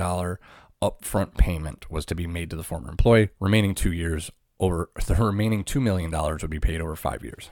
upfront 0.81 1.37
payment 1.37 1.89
was 1.89 2.05
to 2.05 2.15
be 2.15 2.27
made 2.27 2.49
to 2.49 2.55
the 2.55 2.63
former 2.63 2.89
employee. 2.89 3.29
Remaining 3.39 3.75
two 3.75 3.91
years 3.91 4.31
over 4.59 4.89
the 5.07 5.15
remaining 5.15 5.63
$2 5.63 5.81
million 5.81 6.11
would 6.11 6.49
be 6.49 6.59
paid 6.59 6.81
over 6.81 6.95
five 6.95 7.23
years. 7.23 7.51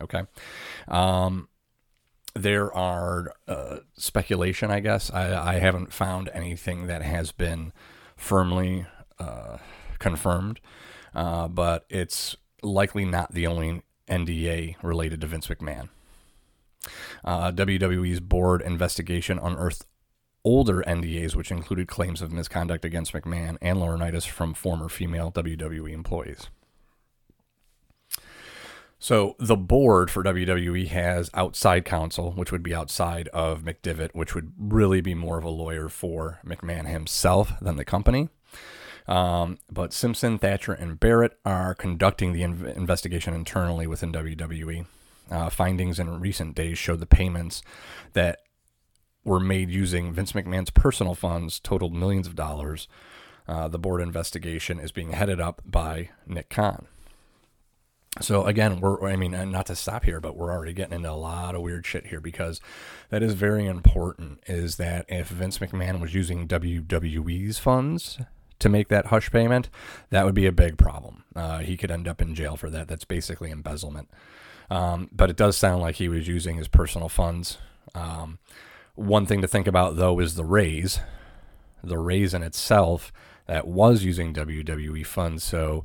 Okay. 0.00 0.22
Um, 0.88 1.48
there 2.34 2.72
are 2.74 3.32
uh, 3.48 3.78
speculation, 3.96 4.70
I 4.70 4.80
guess. 4.80 5.10
I, 5.10 5.54
I, 5.54 5.58
haven't 5.58 5.90
found 5.90 6.28
anything 6.34 6.86
that 6.86 7.00
has 7.00 7.32
been 7.32 7.72
firmly 8.14 8.86
uh, 9.18 9.56
confirmed, 9.98 10.60
uh, 11.14 11.48
but 11.48 11.86
it's 11.88 12.36
likely 12.62 13.06
not 13.06 13.32
the 13.32 13.46
only 13.46 13.82
NDA 14.10 14.76
related 14.82 15.22
to 15.22 15.26
Vince 15.26 15.46
McMahon. 15.46 15.88
Uh, 17.24 17.50
WWE's 17.52 18.20
board 18.20 18.60
investigation 18.60 19.38
unearthed 19.42 19.86
older 20.46 20.84
NDAs, 20.86 21.34
which 21.34 21.50
included 21.50 21.88
claims 21.88 22.22
of 22.22 22.32
misconduct 22.32 22.84
against 22.84 23.12
McMahon 23.12 23.58
and 23.60 23.78
Laurinaitis 23.78 24.28
from 24.28 24.54
former 24.54 24.88
female 24.88 25.32
WWE 25.32 25.92
employees. 25.92 26.46
So 28.98 29.34
the 29.38 29.56
board 29.56 30.10
for 30.10 30.22
WWE 30.22 30.86
has 30.88 31.30
outside 31.34 31.84
counsel, 31.84 32.30
which 32.32 32.52
would 32.52 32.62
be 32.62 32.74
outside 32.74 33.28
of 33.28 33.62
McDevitt, 33.62 34.14
which 34.14 34.34
would 34.34 34.52
really 34.56 35.00
be 35.00 35.14
more 35.14 35.36
of 35.36 35.44
a 35.44 35.50
lawyer 35.50 35.88
for 35.88 36.38
McMahon 36.46 36.86
himself 36.86 37.52
than 37.60 37.76
the 37.76 37.84
company. 37.84 38.28
Um, 39.08 39.58
but 39.70 39.92
Simpson, 39.92 40.38
Thacher, 40.38 40.72
and 40.72 40.98
Bartlett 40.98 41.38
are 41.44 41.74
conducting 41.74 42.32
the 42.32 42.42
inv- 42.42 42.76
investigation 42.76 43.34
internally 43.34 43.86
within 43.86 44.12
WWE. 44.12 44.86
Uh, 45.28 45.50
findings 45.50 45.98
in 45.98 46.20
recent 46.20 46.54
days 46.54 46.78
show 46.78 46.94
the 46.94 47.04
payments 47.04 47.62
that 48.12 48.45
were 49.26 49.40
made 49.40 49.70
using 49.70 50.12
Vince 50.12 50.32
McMahon's 50.32 50.70
personal 50.70 51.14
funds 51.14 51.60
totaled 51.60 51.92
millions 51.92 52.26
of 52.26 52.36
dollars. 52.36 52.88
Uh, 53.48 53.68
the 53.68 53.78
board 53.78 54.00
investigation 54.00 54.78
is 54.78 54.92
being 54.92 55.12
headed 55.12 55.40
up 55.40 55.62
by 55.64 56.10
Nick 56.26 56.48
Khan. 56.48 56.86
So 58.20 58.44
again, 58.44 58.80
we're 58.80 59.06
I 59.06 59.16
mean, 59.16 59.32
not 59.50 59.66
to 59.66 59.76
stop 59.76 60.04
here, 60.04 60.20
but 60.20 60.36
we're 60.36 60.50
already 60.50 60.72
getting 60.72 60.94
into 60.94 61.10
a 61.10 61.12
lot 61.12 61.54
of 61.54 61.60
weird 61.60 61.84
shit 61.84 62.06
here 62.06 62.20
because 62.20 62.60
that 63.10 63.22
is 63.22 63.34
very 63.34 63.66
important. 63.66 64.40
Is 64.46 64.76
that 64.76 65.04
if 65.08 65.28
Vince 65.28 65.58
McMahon 65.58 66.00
was 66.00 66.14
using 66.14 66.48
WWE's 66.48 67.58
funds 67.58 68.18
to 68.58 68.68
make 68.70 68.88
that 68.88 69.06
hush 69.06 69.30
payment, 69.30 69.68
that 70.10 70.24
would 70.24 70.34
be 70.34 70.46
a 70.46 70.52
big 70.52 70.78
problem. 70.78 71.24
Uh, 71.34 71.58
he 71.58 71.76
could 71.76 71.90
end 71.90 72.08
up 72.08 72.22
in 72.22 72.34
jail 72.34 72.56
for 72.56 72.70
that. 72.70 72.88
That's 72.88 73.04
basically 73.04 73.50
embezzlement. 73.50 74.08
Um, 74.70 75.10
but 75.12 75.28
it 75.28 75.36
does 75.36 75.56
sound 75.56 75.82
like 75.82 75.96
he 75.96 76.08
was 76.08 76.26
using 76.26 76.56
his 76.56 76.68
personal 76.68 77.08
funds. 77.08 77.58
Um, 77.94 78.38
one 78.96 79.26
thing 79.26 79.42
to 79.42 79.48
think 79.48 79.66
about 79.66 79.96
though 79.96 80.18
is 80.18 80.34
the 80.34 80.44
raise. 80.44 81.00
The 81.84 81.98
raise 81.98 82.34
in 82.34 82.42
itself 82.42 83.12
that 83.46 83.66
was 83.66 84.02
using 84.02 84.34
WWE 84.34 85.06
funds, 85.06 85.44
so 85.44 85.84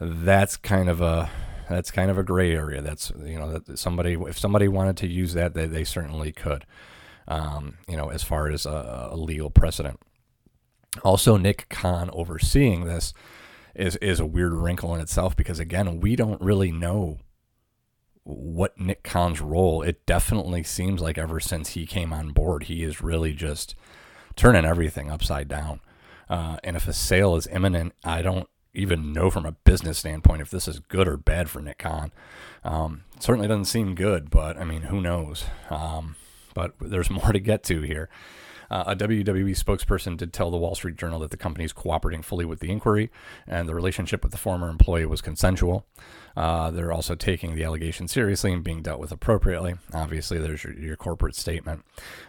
that's 0.00 0.56
kind 0.56 0.88
of 0.88 1.00
a 1.00 1.30
that's 1.68 1.90
kind 1.92 2.10
of 2.10 2.18
a 2.18 2.24
gray 2.24 2.52
area. 2.52 2.82
That's 2.82 3.12
you 3.24 3.38
know 3.38 3.58
that 3.58 3.78
somebody 3.78 4.14
if 4.14 4.38
somebody 4.38 4.66
wanted 4.66 4.96
to 4.98 5.06
use 5.06 5.34
that, 5.34 5.54
they, 5.54 5.66
they 5.66 5.84
certainly 5.84 6.32
could. 6.32 6.66
Um, 7.28 7.78
you 7.86 7.96
know, 7.96 8.10
as 8.10 8.24
far 8.24 8.48
as 8.48 8.66
a, 8.66 9.10
a, 9.12 9.16
legal 9.16 9.50
precedent. 9.50 10.00
Also, 11.04 11.36
Nick 11.36 11.68
Khan 11.68 12.10
overseeing 12.12 12.86
this 12.86 13.14
is 13.72 13.94
is 13.96 14.18
a 14.18 14.26
weird 14.26 14.52
wrinkle 14.52 14.94
in 14.96 15.00
itself 15.00 15.36
because 15.36 15.60
again, 15.60 16.00
we 16.00 16.16
don't 16.16 16.40
really 16.40 16.72
know 16.72 17.18
what 18.24 18.78
Nick 18.78 19.02
Khan's 19.02 19.40
role. 19.40 19.82
It 19.82 20.04
definitely 20.06 20.62
seems 20.62 21.00
like 21.00 21.18
ever 21.18 21.40
since 21.40 21.70
he 21.70 21.86
came 21.86 22.12
on 22.12 22.30
board, 22.30 22.64
he 22.64 22.82
is 22.82 23.00
really 23.00 23.32
just 23.32 23.74
turning 24.36 24.64
everything 24.64 25.10
upside 25.10 25.48
down. 25.48 25.80
Uh, 26.28 26.58
and 26.62 26.76
if 26.76 26.86
a 26.86 26.92
sale 26.92 27.34
is 27.36 27.46
imminent, 27.48 27.92
I 28.04 28.22
don't 28.22 28.48
even 28.72 29.12
know 29.12 29.30
from 29.30 29.44
a 29.44 29.52
business 29.52 29.98
standpoint 29.98 30.42
if 30.42 30.50
this 30.50 30.68
is 30.68 30.78
good 30.78 31.08
or 31.08 31.16
bad 31.16 31.50
for 31.50 31.60
Nick 31.60 31.78
Khan. 31.78 32.12
Um, 32.62 33.02
certainly 33.18 33.48
doesn't 33.48 33.64
seem 33.64 33.94
good, 33.94 34.30
but 34.30 34.56
I 34.56 34.64
mean, 34.64 34.82
who 34.82 35.00
knows? 35.00 35.44
Um, 35.70 36.16
but 36.54 36.74
there's 36.80 37.10
more 37.10 37.32
to 37.32 37.40
get 37.40 37.62
to 37.64 37.82
here. 37.82 38.08
Uh, 38.70 38.84
a 38.86 38.96
WWE 38.96 39.50
spokesperson 39.50 40.16
did 40.16 40.32
tell 40.32 40.50
the 40.50 40.56
Wall 40.56 40.74
Street 40.74 40.96
Journal 40.96 41.18
that 41.20 41.30
the 41.30 41.36
company 41.36 41.64
is 41.64 41.72
cooperating 41.72 42.22
fully 42.22 42.44
with 42.44 42.60
the 42.60 42.70
inquiry 42.70 43.10
and 43.46 43.68
the 43.68 43.74
relationship 43.74 44.22
with 44.22 44.32
the 44.32 44.38
former 44.38 44.68
employee 44.68 45.06
was 45.06 45.20
consensual. 45.20 45.86
Uh, 46.36 46.70
they're 46.70 46.92
also 46.92 47.14
taking 47.14 47.54
the 47.54 47.64
allegation 47.64 48.06
seriously 48.06 48.52
and 48.52 48.62
being 48.62 48.82
dealt 48.82 49.00
with 49.00 49.10
appropriately. 49.10 49.74
Obviously, 49.92 50.38
there's 50.38 50.62
your, 50.62 50.72
your 50.74 50.96
corporate 50.96 51.34
statement. 51.34 51.84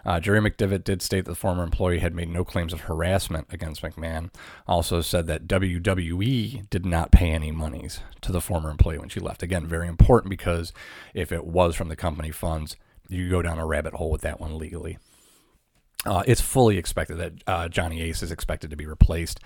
Uh, 0.05 0.19
Jerry 0.19 0.39
McDevitt 0.39 0.83
did 0.83 1.01
state 1.01 1.25
that 1.25 1.31
the 1.31 1.35
former 1.35 1.63
employee 1.63 1.99
had 1.99 2.15
made 2.15 2.29
no 2.29 2.43
claims 2.43 2.73
of 2.73 2.81
harassment 2.81 3.47
against 3.51 3.81
McMahon. 3.81 4.31
Also 4.67 5.01
said 5.01 5.27
that 5.27 5.47
WWE 5.47 6.69
did 6.69 6.85
not 6.85 7.11
pay 7.11 7.29
any 7.31 7.51
monies 7.51 7.99
to 8.21 8.31
the 8.31 8.41
former 8.41 8.69
employee 8.69 8.97
when 8.97 9.09
she 9.09 9.19
left. 9.19 9.43
Again, 9.43 9.67
very 9.67 9.87
important 9.87 10.29
because 10.29 10.73
if 11.13 11.31
it 11.31 11.45
was 11.45 11.75
from 11.75 11.89
the 11.89 11.95
company 11.95 12.31
funds, 12.31 12.75
you 13.07 13.29
go 13.29 13.41
down 13.41 13.59
a 13.59 13.65
rabbit 13.65 13.93
hole 13.93 14.09
with 14.09 14.21
that 14.21 14.39
one 14.39 14.57
legally. 14.57 14.97
Uh, 16.05 16.23
it's 16.25 16.41
fully 16.41 16.77
expected 16.77 17.17
that 17.17 17.33
uh, 17.45 17.69
Johnny 17.69 18.01
Ace 18.01 18.23
is 18.23 18.31
expected 18.31 18.71
to 18.71 18.75
be 18.75 18.87
replaced 18.87 19.39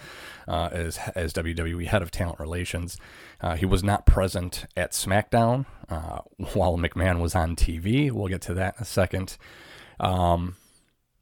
uh, 0.48 0.70
as 0.72 0.98
as 1.14 1.34
WWE 1.34 1.86
head 1.88 2.02
of 2.02 2.12
talent 2.12 2.40
relations. 2.40 2.98
Uh, 3.42 3.56
he 3.56 3.66
was 3.66 3.84
not 3.84 4.06
present 4.06 4.66
at 4.78 4.92
SmackDown 4.92 5.66
uh, 5.90 6.20
while 6.54 6.78
McMahon 6.78 7.20
was 7.20 7.36
on 7.36 7.56
TV. 7.56 8.10
We'll 8.10 8.30
get 8.30 8.42
to 8.44 8.54
that 8.54 8.76
in 8.78 8.84
a 8.84 8.86
second. 8.86 9.38
Um, 10.00 10.56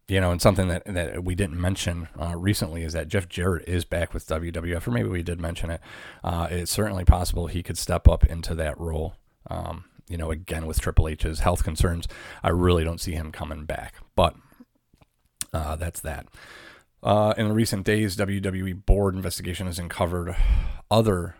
you 0.07 0.21
know, 0.21 0.31
and 0.31 0.41
something 0.41 0.67
that, 0.67 0.83
that 0.85 1.23
we 1.23 1.33
didn't 1.33 1.59
mention 1.59 2.09
uh, 2.21 2.35
recently 2.35 2.83
is 2.83 2.93
that 2.93 3.07
Jeff 3.07 3.27
Jarrett 3.27 3.67
is 3.67 3.85
back 3.85 4.13
with 4.13 4.27
WWF, 4.27 4.85
or 4.85 4.91
maybe 4.91 5.07
we 5.07 5.23
did 5.23 5.39
mention 5.39 5.71
it. 5.71 5.81
It's 6.23 6.71
certainly 6.71 7.05
possible 7.05 7.47
he 7.47 7.63
could 7.63 7.77
step 7.77 8.07
up 8.07 8.23
into 8.25 8.53
that 8.55 8.79
role. 8.79 9.15
Um, 9.49 9.85
you 10.09 10.17
know, 10.17 10.29
again 10.29 10.67
with 10.67 10.79
Triple 10.81 11.07
H's 11.07 11.39
health 11.39 11.63
concerns, 11.63 12.07
I 12.43 12.49
really 12.49 12.83
don't 12.83 12.99
see 12.99 13.13
him 13.13 13.31
coming 13.31 13.65
back. 13.65 13.95
But 14.15 14.35
uh, 15.53 15.75
that's 15.75 16.01
that. 16.01 16.27
Uh, 17.01 17.33
in 17.37 17.47
the 17.47 17.53
recent 17.53 17.85
days, 17.85 18.15
WWE 18.15 18.85
board 18.85 19.15
investigation 19.15 19.67
has 19.67 19.77
uncovered 19.77 20.35
other 20.89 21.35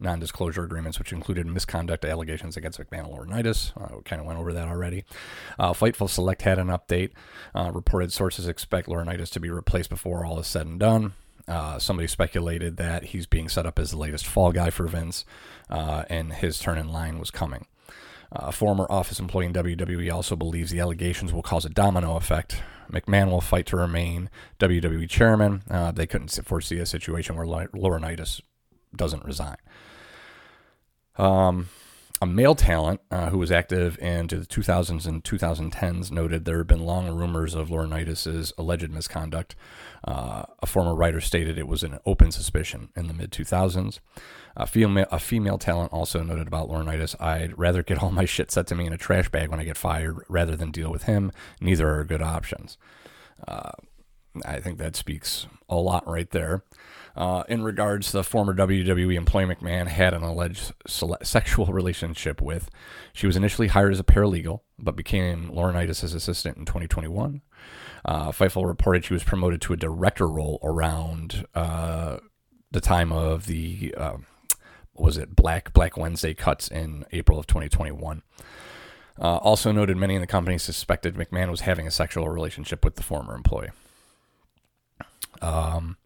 non-disclosure 0.00 0.64
agreements, 0.64 0.98
which 0.98 1.12
included 1.12 1.46
misconduct 1.46 2.04
allegations 2.04 2.56
against 2.56 2.80
McMahon 2.80 3.04
and 3.04 3.08
Laurinaitis. 3.08 3.72
Uh, 3.80 3.96
we 3.96 4.02
kind 4.02 4.20
of 4.20 4.26
went 4.26 4.38
over 4.38 4.52
that 4.52 4.68
already. 4.68 5.04
Uh, 5.58 5.72
Fightful 5.72 6.08
Select 6.08 6.42
had 6.42 6.58
an 6.58 6.68
update. 6.68 7.10
Uh, 7.54 7.70
reported 7.72 8.12
sources 8.12 8.48
expect 8.48 8.88
Laurinaitis 8.88 9.30
to 9.30 9.40
be 9.40 9.50
replaced 9.50 9.90
before 9.90 10.24
all 10.24 10.38
is 10.40 10.46
said 10.46 10.66
and 10.66 10.80
done. 10.80 11.14
Uh, 11.48 11.78
somebody 11.78 12.06
speculated 12.06 12.76
that 12.76 13.04
he's 13.04 13.26
being 13.26 13.48
set 13.48 13.66
up 13.66 13.78
as 13.78 13.90
the 13.90 13.96
latest 13.96 14.26
fall 14.26 14.52
guy 14.52 14.70
for 14.70 14.86
Vince, 14.86 15.24
uh, 15.68 16.04
and 16.08 16.32
his 16.32 16.58
turn 16.58 16.78
in 16.78 16.88
line 16.88 17.18
was 17.18 17.30
coming. 17.30 17.66
A 18.34 18.50
former 18.50 18.86
office 18.88 19.20
employee 19.20 19.46
in 19.46 19.52
WWE 19.52 20.12
also 20.12 20.36
believes 20.36 20.70
the 20.70 20.80
allegations 20.80 21.32
will 21.32 21.42
cause 21.42 21.66
a 21.66 21.68
domino 21.68 22.16
effect. 22.16 22.62
McMahon 22.90 23.30
will 23.30 23.42
fight 23.42 23.66
to 23.66 23.76
remain 23.76 24.30
WWE 24.58 25.08
chairman. 25.08 25.62
Uh, 25.70 25.92
they 25.92 26.06
couldn't 26.06 26.30
foresee 26.44 26.78
a 26.78 26.86
situation 26.86 27.36
where 27.36 27.46
Laurinaitis 27.46 28.40
doesn't 28.96 29.24
resign. 29.24 29.56
Um, 31.16 31.68
a 32.22 32.26
male 32.26 32.54
talent 32.54 33.00
uh, 33.10 33.30
who 33.30 33.38
was 33.38 33.50
active 33.50 33.98
into 33.98 34.38
the 34.38 34.46
2000s 34.46 35.08
and 35.08 35.24
2010s 35.24 36.12
noted 36.12 36.44
there 36.44 36.58
have 36.58 36.68
been 36.68 36.86
long 36.86 37.08
rumors 37.08 37.52
of 37.52 37.68
Laurinaitis' 37.68 38.52
alleged 38.56 38.92
misconduct. 38.92 39.56
Uh, 40.06 40.44
a 40.60 40.66
former 40.66 40.94
writer 40.94 41.20
stated 41.20 41.58
it 41.58 41.66
was 41.66 41.82
an 41.82 41.98
open 42.06 42.30
suspicion 42.30 42.90
in 42.94 43.08
the 43.08 43.12
mid 43.12 43.32
2000s. 43.32 43.98
A 44.56 44.68
female, 44.68 45.06
a 45.10 45.18
female 45.18 45.58
talent 45.58 45.92
also 45.92 46.22
noted 46.22 46.46
about 46.46 46.68
Laurinaitis, 46.68 47.20
I'd 47.20 47.58
rather 47.58 47.82
get 47.82 48.00
all 48.00 48.12
my 48.12 48.24
shit 48.24 48.52
set 48.52 48.68
to 48.68 48.76
me 48.76 48.86
in 48.86 48.92
a 48.92 48.98
trash 48.98 49.28
bag 49.28 49.48
when 49.48 49.58
I 49.58 49.64
get 49.64 49.76
fired 49.76 50.18
rather 50.28 50.54
than 50.54 50.70
deal 50.70 50.92
with 50.92 51.04
him. 51.04 51.32
Neither 51.60 51.92
are 51.92 52.04
good 52.04 52.22
options. 52.22 52.78
Uh, 53.48 53.72
I 54.46 54.60
think 54.60 54.78
that 54.78 54.94
speaks 54.94 55.48
a 55.68 55.74
lot 55.74 56.06
right 56.06 56.30
there. 56.30 56.62
Uh, 57.14 57.44
in 57.46 57.62
regards 57.62 58.06
to 58.06 58.12
the 58.12 58.24
former 58.24 58.54
WWE 58.54 59.14
employee 59.16 59.44
McMahon 59.44 59.86
had 59.86 60.14
an 60.14 60.22
alleged 60.22 60.72
sexual 61.22 61.66
relationship 61.66 62.40
with. 62.40 62.70
She 63.12 63.26
was 63.26 63.36
initially 63.36 63.68
hired 63.68 63.92
as 63.92 64.00
a 64.00 64.04
paralegal, 64.04 64.60
but 64.78 64.96
became 64.96 65.50
Laurinaitis' 65.50 66.14
assistant 66.14 66.56
in 66.56 66.64
2021. 66.64 67.42
Uh, 68.04 68.32
Fightful 68.32 68.66
reported 68.66 69.04
she 69.04 69.12
was 69.12 69.24
promoted 69.24 69.60
to 69.60 69.74
a 69.74 69.76
director 69.76 70.26
role 70.26 70.58
around 70.62 71.46
uh, 71.54 72.16
the 72.70 72.80
time 72.80 73.12
of 73.12 73.46
the 73.46 73.94
uh, 73.96 74.16
was 74.94 75.16
it 75.16 75.36
Black 75.36 75.72
Black 75.72 75.96
Wednesday 75.96 76.34
cuts 76.34 76.68
in 76.68 77.04
April 77.12 77.38
of 77.38 77.46
2021. 77.46 78.22
Uh, 79.20 79.36
also 79.36 79.70
noted 79.70 79.96
many 79.96 80.14
in 80.14 80.20
the 80.20 80.26
company 80.26 80.58
suspected 80.58 81.14
McMahon 81.14 81.50
was 81.50 81.60
having 81.60 81.86
a 81.86 81.90
sexual 81.90 82.28
relationship 82.28 82.84
with 82.84 82.96
the 82.96 83.02
former 83.02 83.34
employee. 83.34 83.70
Um, 85.40 85.96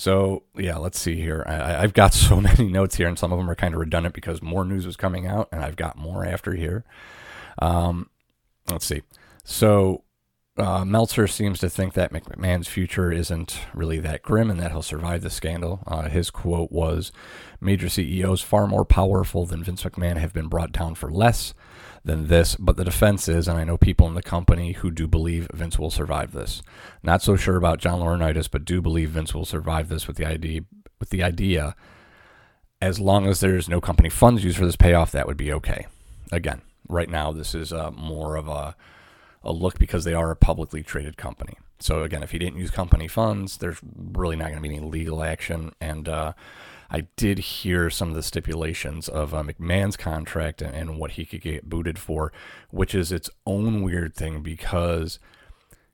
so 0.00 0.44
yeah, 0.56 0.78
let's 0.78 0.98
see 0.98 1.16
here. 1.16 1.44
I, 1.46 1.82
have 1.82 1.92
got 1.92 2.14
so 2.14 2.40
many 2.40 2.68
notes 2.68 2.96
here, 2.96 3.06
and 3.06 3.18
some 3.18 3.32
of 3.32 3.38
them 3.38 3.50
are 3.50 3.54
kind 3.54 3.74
of 3.74 3.80
redundant 3.80 4.14
because 4.14 4.40
more 4.40 4.64
news 4.64 4.86
was 4.86 4.96
coming 4.96 5.26
out, 5.26 5.50
and 5.52 5.62
I've 5.62 5.76
got 5.76 5.98
more 5.98 6.24
after 6.24 6.54
here. 6.54 6.86
Um, 7.60 8.08
let's 8.70 8.86
see. 8.86 9.02
So 9.44 10.04
uh, 10.56 10.86
Meltzer 10.86 11.26
seems 11.26 11.58
to 11.58 11.68
think 11.68 11.92
that 11.92 12.14
McMahon's 12.14 12.66
future 12.66 13.12
isn't 13.12 13.60
really 13.74 13.98
that 14.00 14.22
grim 14.22 14.50
and 14.50 14.58
that 14.58 14.70
he'll 14.70 14.80
survive 14.80 15.20
the 15.20 15.28
scandal. 15.28 15.82
Uh, 15.86 16.08
his 16.08 16.30
quote 16.30 16.72
was 16.72 17.12
Major 17.60 17.90
CEOs 17.90 18.40
far 18.40 18.66
more 18.66 18.86
powerful 18.86 19.44
than 19.44 19.62
Vince 19.62 19.82
McMahon 19.82 20.16
have 20.16 20.32
been 20.32 20.48
brought 20.48 20.72
down 20.72 20.94
for 20.94 21.10
less 21.10 21.52
than 22.04 22.28
this, 22.28 22.56
but 22.56 22.76
the 22.76 22.84
defense 22.84 23.28
is, 23.28 23.46
and 23.46 23.58
I 23.58 23.64
know 23.64 23.76
people 23.76 24.06
in 24.06 24.14
the 24.14 24.22
company 24.22 24.72
who 24.72 24.90
do 24.90 25.06
believe 25.06 25.48
Vince 25.52 25.78
will 25.78 25.90
survive 25.90 26.32
this. 26.32 26.62
Not 27.02 27.22
so 27.22 27.36
sure 27.36 27.56
about 27.56 27.78
John 27.78 28.00
Laurinaitis, 28.00 28.50
but 28.50 28.64
do 28.64 28.80
believe 28.80 29.10
Vince 29.10 29.34
will 29.34 29.44
survive 29.44 29.88
this 29.88 30.06
with 30.06 30.16
the 30.16 30.24
idea 30.24 30.62
with 30.98 31.10
the 31.10 31.22
idea 31.22 31.74
as 32.82 32.98
long 32.98 33.26
as 33.26 33.40
there's 33.40 33.68
no 33.68 33.80
company 33.80 34.08
funds 34.08 34.44
used 34.44 34.58
for 34.58 34.66
this 34.66 34.76
payoff, 34.76 35.12
that 35.12 35.26
would 35.26 35.36
be 35.36 35.52
okay. 35.52 35.86
Again, 36.32 36.62
right 36.88 37.08
now 37.08 37.32
this 37.32 37.54
is 37.54 37.72
uh, 37.72 37.90
more 37.90 38.36
of 38.36 38.48
a 38.48 38.76
a 39.42 39.52
look 39.52 39.78
because 39.78 40.04
they 40.04 40.12
are 40.12 40.30
a 40.30 40.36
publicly 40.36 40.82
traded 40.82 41.16
company. 41.16 41.54
So 41.78 42.02
again, 42.02 42.22
if 42.22 42.30
he 42.30 42.38
didn't 42.38 42.58
use 42.58 42.70
company 42.70 43.08
funds, 43.08 43.56
there's 43.56 43.78
really 43.82 44.36
not 44.36 44.50
going 44.50 44.62
to 44.62 44.68
be 44.68 44.76
any 44.76 44.84
legal 44.84 45.22
action, 45.22 45.72
and 45.80 46.08
uh, 46.08 46.34
I 46.90 47.06
did 47.16 47.38
hear 47.38 47.88
some 47.88 48.08
of 48.08 48.14
the 48.14 48.22
stipulations 48.22 49.08
of 49.08 49.32
uh, 49.32 49.42
McMahon's 49.44 49.96
contract 49.96 50.60
and, 50.60 50.74
and 50.74 50.98
what 50.98 51.12
he 51.12 51.24
could 51.24 51.40
get 51.40 51.68
booted 51.68 51.98
for, 51.98 52.32
which 52.70 52.94
is 52.94 53.12
its 53.12 53.30
own 53.46 53.82
weird 53.82 54.14
thing 54.14 54.42
because, 54.42 55.20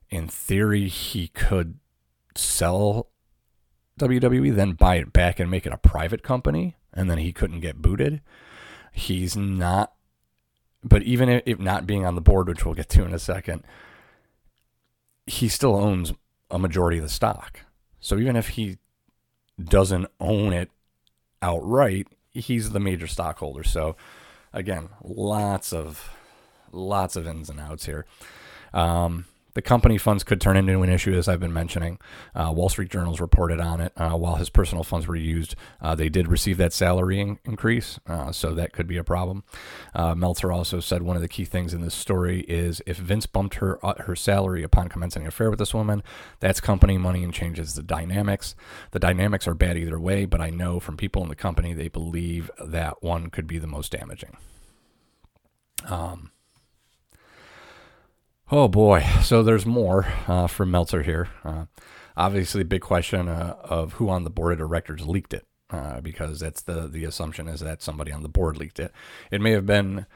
in 0.09 0.26
theory, 0.26 0.88
he 0.88 1.28
could 1.28 1.78
sell 2.35 3.11
WWE, 4.00 4.54
then 4.54 4.72
buy 4.72 4.96
it 4.96 5.12
back 5.12 5.38
and 5.38 5.50
make 5.50 5.66
it 5.66 5.72
a 5.72 5.78
private 5.78 6.22
company, 6.22 6.76
and 6.94 7.11
then 7.11 7.18
he 7.18 7.32
couldn't 7.32 7.61
get 7.61 7.82
booted. 7.82 8.22
He's 8.90 9.37
not, 9.37 9.92
but 10.82 11.02
even 11.02 11.28
if 11.44 11.59
not 11.59 11.87
being 11.87 12.06
on 12.06 12.14
the 12.14 12.22
board, 12.22 12.48
which 12.48 12.64
we'll 12.64 12.74
get 12.74 12.88
to 12.90 13.04
in 13.04 13.12
a 13.12 13.18
second, 13.18 13.64
he 15.26 15.48
still 15.48 15.76
owns 15.76 16.14
a 16.50 16.59
majority 16.59 16.96
of 16.96 17.02
the 17.02 17.11
stock. 17.11 17.61
So 18.00 18.16
even 18.18 18.37
if 18.37 18.48
he 18.50 18.78
doesn't 19.62 20.06
own 20.20 20.52
it 20.52 20.70
outright, 21.42 22.09
he's 22.33 22.70
the 22.70 22.81
major 22.81 23.07
stockholder. 23.07 23.64
So 23.64 23.96
again, 24.53 24.88
lots 25.03 25.72
of 25.72 26.11
lots 26.72 27.16
of 27.16 27.27
ins 27.27 27.49
and 27.49 27.61
outs 27.61 27.87
here. 27.87 28.07
Um, 28.72 29.27
the 29.57 29.62
company 29.62 29.97
funds 29.97 30.23
could 30.23 30.38
turn 30.38 30.55
into 30.55 30.83
an 30.83 30.90
issue, 30.90 31.14
as 31.14 31.29
I've 31.29 31.40
been 31.40 31.51
mentioning. 31.53 31.99
Uh, 32.35 32.53
Wall 32.55 32.69
Street 32.69 32.90
Journal's 32.90 33.23
reported 33.23 33.59
on 33.59 33.81
it. 33.81 33.90
Uh, 33.97 34.11
while 34.11 34.37
his 34.37 34.51
personal 34.51 34.85
funds 34.85 35.07
were 35.07 35.16
used, 35.16 35.55
uh, 35.81 35.95
they 35.95 36.11
did 36.11 36.29
receive 36.29 36.59
that 36.59 36.75
salary 36.75 37.21
in- 37.21 37.38
increase, 37.47 37.99
uh, 38.07 38.31
so 38.33 38.53
that 38.53 38.75
could 38.75 38.87
be 38.87 38.99
a 38.99 39.03
problem. 39.03 39.45
Uh, 39.95 40.14
Meltzer 40.14 40.53
also 40.53 40.79
said 40.79 41.01
one 41.01 41.16
of 41.16 41.23
the 41.23 41.29
key 41.29 41.47
things 41.47 41.73
in 41.73 41.81
this 41.81 41.95
story 41.95 42.40
is 42.40 42.83
if 42.85 42.99
Vince 42.99 43.25
bumped 43.25 43.55
her 43.55 43.83
uh, 43.83 43.95
her 44.03 44.14
salary 44.14 44.62
upon 44.62 44.90
commencing 44.90 45.23
an 45.23 45.29
affair 45.29 45.49
with 45.49 45.59
this 45.59 45.73
woman, 45.73 46.03
that's 46.38 46.61
company 46.61 46.99
money 46.99 47.25
and 47.25 47.33
changes 47.33 47.75
the 47.75 47.83
dynamics. 47.83 48.55
The 48.90 48.99
dynamics 48.99 49.49
are 49.49 49.55
bad 49.55 49.79
either 49.79 49.99
way, 49.99 50.27
but 50.27 50.42
I 50.42 50.51
know 50.51 50.81
from 50.81 50.99
people 50.99 51.23
in 51.23 51.31
the 51.31 51.35
company 51.35 51.73
they 51.73 51.88
believe 51.88 52.51
that 52.62 53.03
one 53.03 53.31
could 53.31 53.47
be 53.47 53.59
the 53.59 53.66
most 53.66 53.90
damaging. 53.90 54.37
Um, 55.87 56.33
Oh 58.48 58.68
boy, 58.68 59.04
so 59.22 59.42
there's 59.42 59.66
more 59.66 60.06
uh, 60.28 60.46
from 60.46 60.70
Meltzer 60.70 61.02
here. 61.02 61.28
Uh, 61.44 61.64
obviously, 62.16 62.62
big 62.62 62.80
question 62.80 63.28
uh, 63.28 63.56
of 63.61 63.94
who 63.94 64.09
on 64.09 64.22
the 64.22 64.30
board 64.30 64.52
of 64.52 64.59
directors 64.59 65.04
leaked 65.04 65.35
it, 65.35 65.44
uh, 65.70 66.00
because 66.00 66.38
that's 66.38 66.62
the 66.62 66.87
the 66.87 67.02
assumption 67.02 67.48
is 67.48 67.59
that 67.59 67.82
somebody 67.82 68.12
on 68.12 68.22
the 68.22 68.28
board 68.28 68.56
leaked 68.56 68.78
it. 68.78 68.92
It 69.32 69.40
may 69.40 69.50
have 69.50 69.66
been 69.66 70.06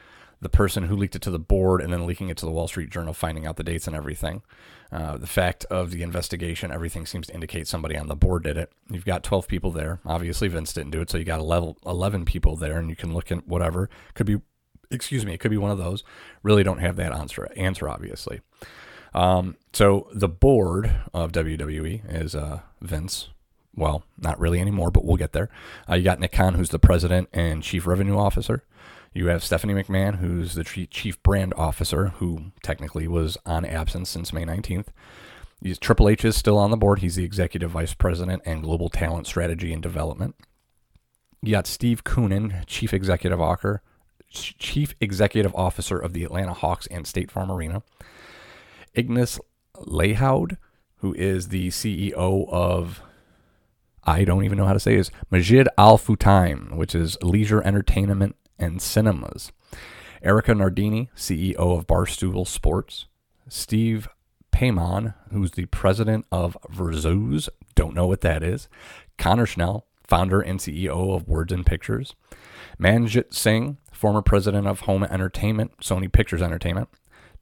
the 0.40 0.48
person 0.48 0.84
who 0.84 0.96
leaked 0.96 1.16
it 1.16 1.22
to 1.22 1.30
the 1.32 1.40
board 1.40 1.82
and 1.82 1.92
then 1.92 2.06
leaking 2.06 2.28
it 2.28 2.36
to 2.36 2.46
the 2.46 2.52
Wall 2.52 2.68
Street 2.68 2.90
Journal, 2.90 3.12
finding 3.12 3.46
out 3.46 3.56
the 3.56 3.64
dates 3.64 3.88
and 3.88 3.96
everything. 3.96 4.42
Uh, 4.92 5.16
the 5.16 5.26
fact 5.26 5.64
of 5.64 5.90
the 5.90 6.02
investigation, 6.02 6.70
everything 6.70 7.06
seems 7.06 7.26
to 7.26 7.34
indicate 7.34 7.66
somebody 7.66 7.96
on 7.96 8.06
the 8.06 8.16
board 8.16 8.44
did 8.44 8.56
it. 8.56 8.72
You've 8.90 9.04
got 9.04 9.22
12 9.22 9.48
people 9.48 9.70
there. 9.70 10.00
Obviously, 10.06 10.46
Vince 10.48 10.72
didn't 10.72 10.92
do 10.92 11.00
it, 11.00 11.10
so 11.10 11.18
you 11.18 11.24
got 11.24 11.40
11 11.40 12.24
people 12.24 12.56
there, 12.56 12.78
and 12.78 12.88
you 12.88 12.96
can 12.96 13.12
look 13.12 13.30
at 13.30 13.46
whatever. 13.46 13.90
Could 14.14 14.26
be 14.26 14.40
excuse 14.90 15.24
me, 15.24 15.34
it 15.34 15.38
could 15.38 15.50
be 15.50 15.56
one 15.56 15.70
of 15.70 15.78
those. 15.78 16.04
Really 16.42 16.62
don't 16.62 16.78
have 16.78 16.96
that 16.96 17.12
answer, 17.12 17.48
answer 17.56 17.88
obviously. 17.88 18.40
Um, 19.14 19.56
so 19.72 20.08
the 20.12 20.28
board 20.28 20.94
of 21.12 21.32
WWE 21.32 22.02
is 22.08 22.34
uh, 22.34 22.60
Vince. 22.80 23.28
Well, 23.74 24.04
not 24.18 24.38
really 24.38 24.60
anymore, 24.60 24.90
but 24.90 25.04
we'll 25.04 25.16
get 25.16 25.32
there. 25.32 25.48
Uh, 25.88 25.94
you 25.94 26.02
got 26.02 26.20
Nick 26.20 26.32
Khan, 26.32 26.54
who's 26.54 26.70
the 26.70 26.78
president 26.78 27.28
and 27.32 27.62
chief 27.62 27.86
revenue 27.86 28.18
officer. 28.18 28.64
You 29.12 29.26
have 29.26 29.42
Stephanie 29.42 29.74
McMahon, 29.74 30.16
who's 30.16 30.54
the 30.54 30.64
chief 30.64 31.20
brand 31.22 31.52
officer, 31.56 32.08
who 32.18 32.52
technically 32.62 33.08
was 33.08 33.36
on 33.44 33.64
absence 33.64 34.08
since 34.08 34.32
May 34.32 34.44
19th. 34.44 34.86
He's, 35.60 35.78
Triple 35.78 36.08
H 36.08 36.24
is 36.24 36.36
still 36.36 36.56
on 36.56 36.70
the 36.70 36.76
board. 36.76 37.00
He's 37.00 37.16
the 37.16 37.24
executive 37.24 37.72
vice 37.72 37.92
president 37.92 38.42
and 38.46 38.62
global 38.62 38.88
talent 38.88 39.26
strategy 39.26 39.72
and 39.72 39.82
development. 39.82 40.36
You 41.42 41.52
got 41.52 41.66
Steve 41.66 42.04
Koonin, 42.04 42.64
chief 42.66 42.94
executive 42.94 43.40
officer, 43.40 43.82
Chief 44.30 44.94
Executive 45.00 45.54
Officer 45.54 45.98
of 45.98 46.12
the 46.12 46.24
Atlanta 46.24 46.52
Hawks 46.52 46.86
and 46.86 47.06
State 47.06 47.30
Farm 47.30 47.50
Arena. 47.50 47.82
Ignace 48.94 49.38
Lahoud, 49.76 50.56
who 50.96 51.14
is 51.14 51.48
the 51.48 51.68
CEO 51.68 52.48
of, 52.48 53.02
I 54.04 54.24
don't 54.24 54.44
even 54.44 54.58
know 54.58 54.66
how 54.66 54.72
to 54.72 54.80
say 54.80 54.96
this, 54.96 55.10
Majid 55.30 55.68
Al 55.76 55.98
Futtaim, 55.98 56.76
which 56.76 56.94
is 56.94 57.16
Leisure 57.22 57.62
Entertainment 57.62 58.36
and 58.58 58.80
Cinemas. 58.80 59.52
Erika 60.22 60.54
Nardini, 60.54 61.10
CEO 61.16 61.56
of 61.56 61.86
Barstool 61.86 62.46
Sports. 62.46 63.06
Steve 63.48 64.08
Pamon, 64.52 65.14
who's 65.32 65.52
the 65.52 65.66
president 65.66 66.26
of 66.30 66.56
Verzuz, 66.70 67.48
don't 67.74 67.94
know 67.94 68.06
what 68.06 68.20
that 68.20 68.42
is. 68.42 68.68
Connor 69.16 69.46
Schell, 69.46 69.86
founder 70.06 70.40
and 70.40 70.60
CEO 70.60 71.14
of 71.14 71.26
Words 71.26 71.52
and 71.52 71.64
Pictures. 71.64 72.14
Manjit 72.78 73.32
Singh, 73.32 73.78
former 74.00 74.22
president 74.22 74.66
of 74.66 74.80
Home 74.80 75.04
Entertainment, 75.04 75.76
Sony 75.82 76.10
Pictures 76.10 76.40
Entertainment. 76.40 76.88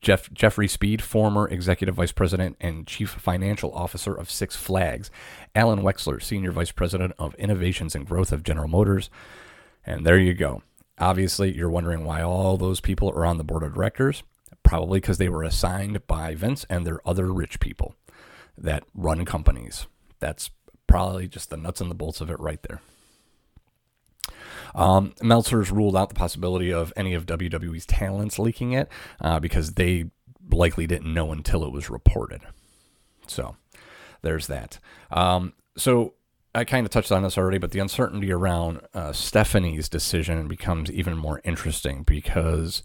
Jeff 0.01 0.33
Jeffrey 0.33 0.67
Speed, 0.67 1.01
former 1.01 1.47
executive 1.47 1.95
vice 1.95 2.11
president 2.11 2.57
and 2.61 2.85
chief 2.85 3.11
financial 3.11 3.73
officer 3.73 4.13
of 4.13 4.29
Six 4.29 4.57
Flags. 4.57 5.09
Alan 5.55 5.83
Wexler, 5.83 6.21
senior 6.21 6.51
vice 6.51 6.73
president 6.73 7.13
of 7.17 7.37
innovations 7.37 7.95
and 7.95 8.05
growth 8.05 8.33
of 8.33 8.43
General 8.43 8.67
Motors. 8.67 9.09
And 9.87 10.05
there 10.05 10.19
you 10.19 10.35
go. 10.35 10.63
Obviously, 10.99 11.57
you're 11.57 11.71
wondering 11.71 12.05
why 12.05 12.23
all 12.23 12.57
those 12.57 12.81
people 12.81 13.11
are 13.11 13.25
on 13.25 13.39
the 13.39 13.45
board 13.45 13.63
of 13.63 13.75
directors. 13.75 14.25
Probably 14.65 14.99
because 14.99 15.19
they 15.19 15.29
were 15.29 15.45
assigned 15.45 16.09
by 16.09 16.35
Vince 16.35 16.67
and 16.69 16.85
their 16.85 17.07
other 17.09 17.33
rich 17.33 17.61
people 17.61 17.95
that 18.57 18.83
run 18.95 19.25
companies. 19.25 19.87
That's 20.19 20.51
probably 20.89 21.29
just 21.29 21.51
the 21.51 21.57
nuts 21.57 21.81
and 21.81 21.89
the 21.89 21.95
bolts 21.95 22.21
of 22.21 22.31
it 22.31 22.41
right 22.41 22.61
there. 22.65 22.81
Um, 24.75 25.15
Meltzer's 25.23 25.71
ruled 25.71 25.97
out 25.97 26.09
the 26.09 26.15
possibility 26.15 26.73
of 26.73 26.93
any 26.97 27.15
of 27.15 27.27
WWE's 27.27 27.87
talents 27.87 28.39
leaking 28.39 28.73
it 28.73 28.89
uh, 29.21 29.41
because 29.41 29.73
they 29.73 30.11
likely 30.51 30.87
didn't 30.87 31.13
know 31.13 31.33
until 31.33 31.65
it 31.65 31.73
was 31.73 31.91
reported. 31.91 32.41
So 33.27 33.57
there's 34.23 34.47
that. 34.47 34.79
Um, 35.11 35.53
so 35.77 36.15
I 36.55 36.65
kind 36.65 36.87
of 36.87 36.91
touched 36.91 37.13
on 37.13 37.23
this 37.23 37.39
already, 37.39 37.59
but 37.59 37.73
the 37.73 37.79
uncertainty 37.79 38.33
around 38.33 38.81
uh, 38.95 39.13
Stephanie's 39.13 39.89
decision 39.89 40.49
becomes 40.49 40.91
even 40.91 41.17
more 41.17 41.41
interesting 41.45 42.03
because 42.03 42.83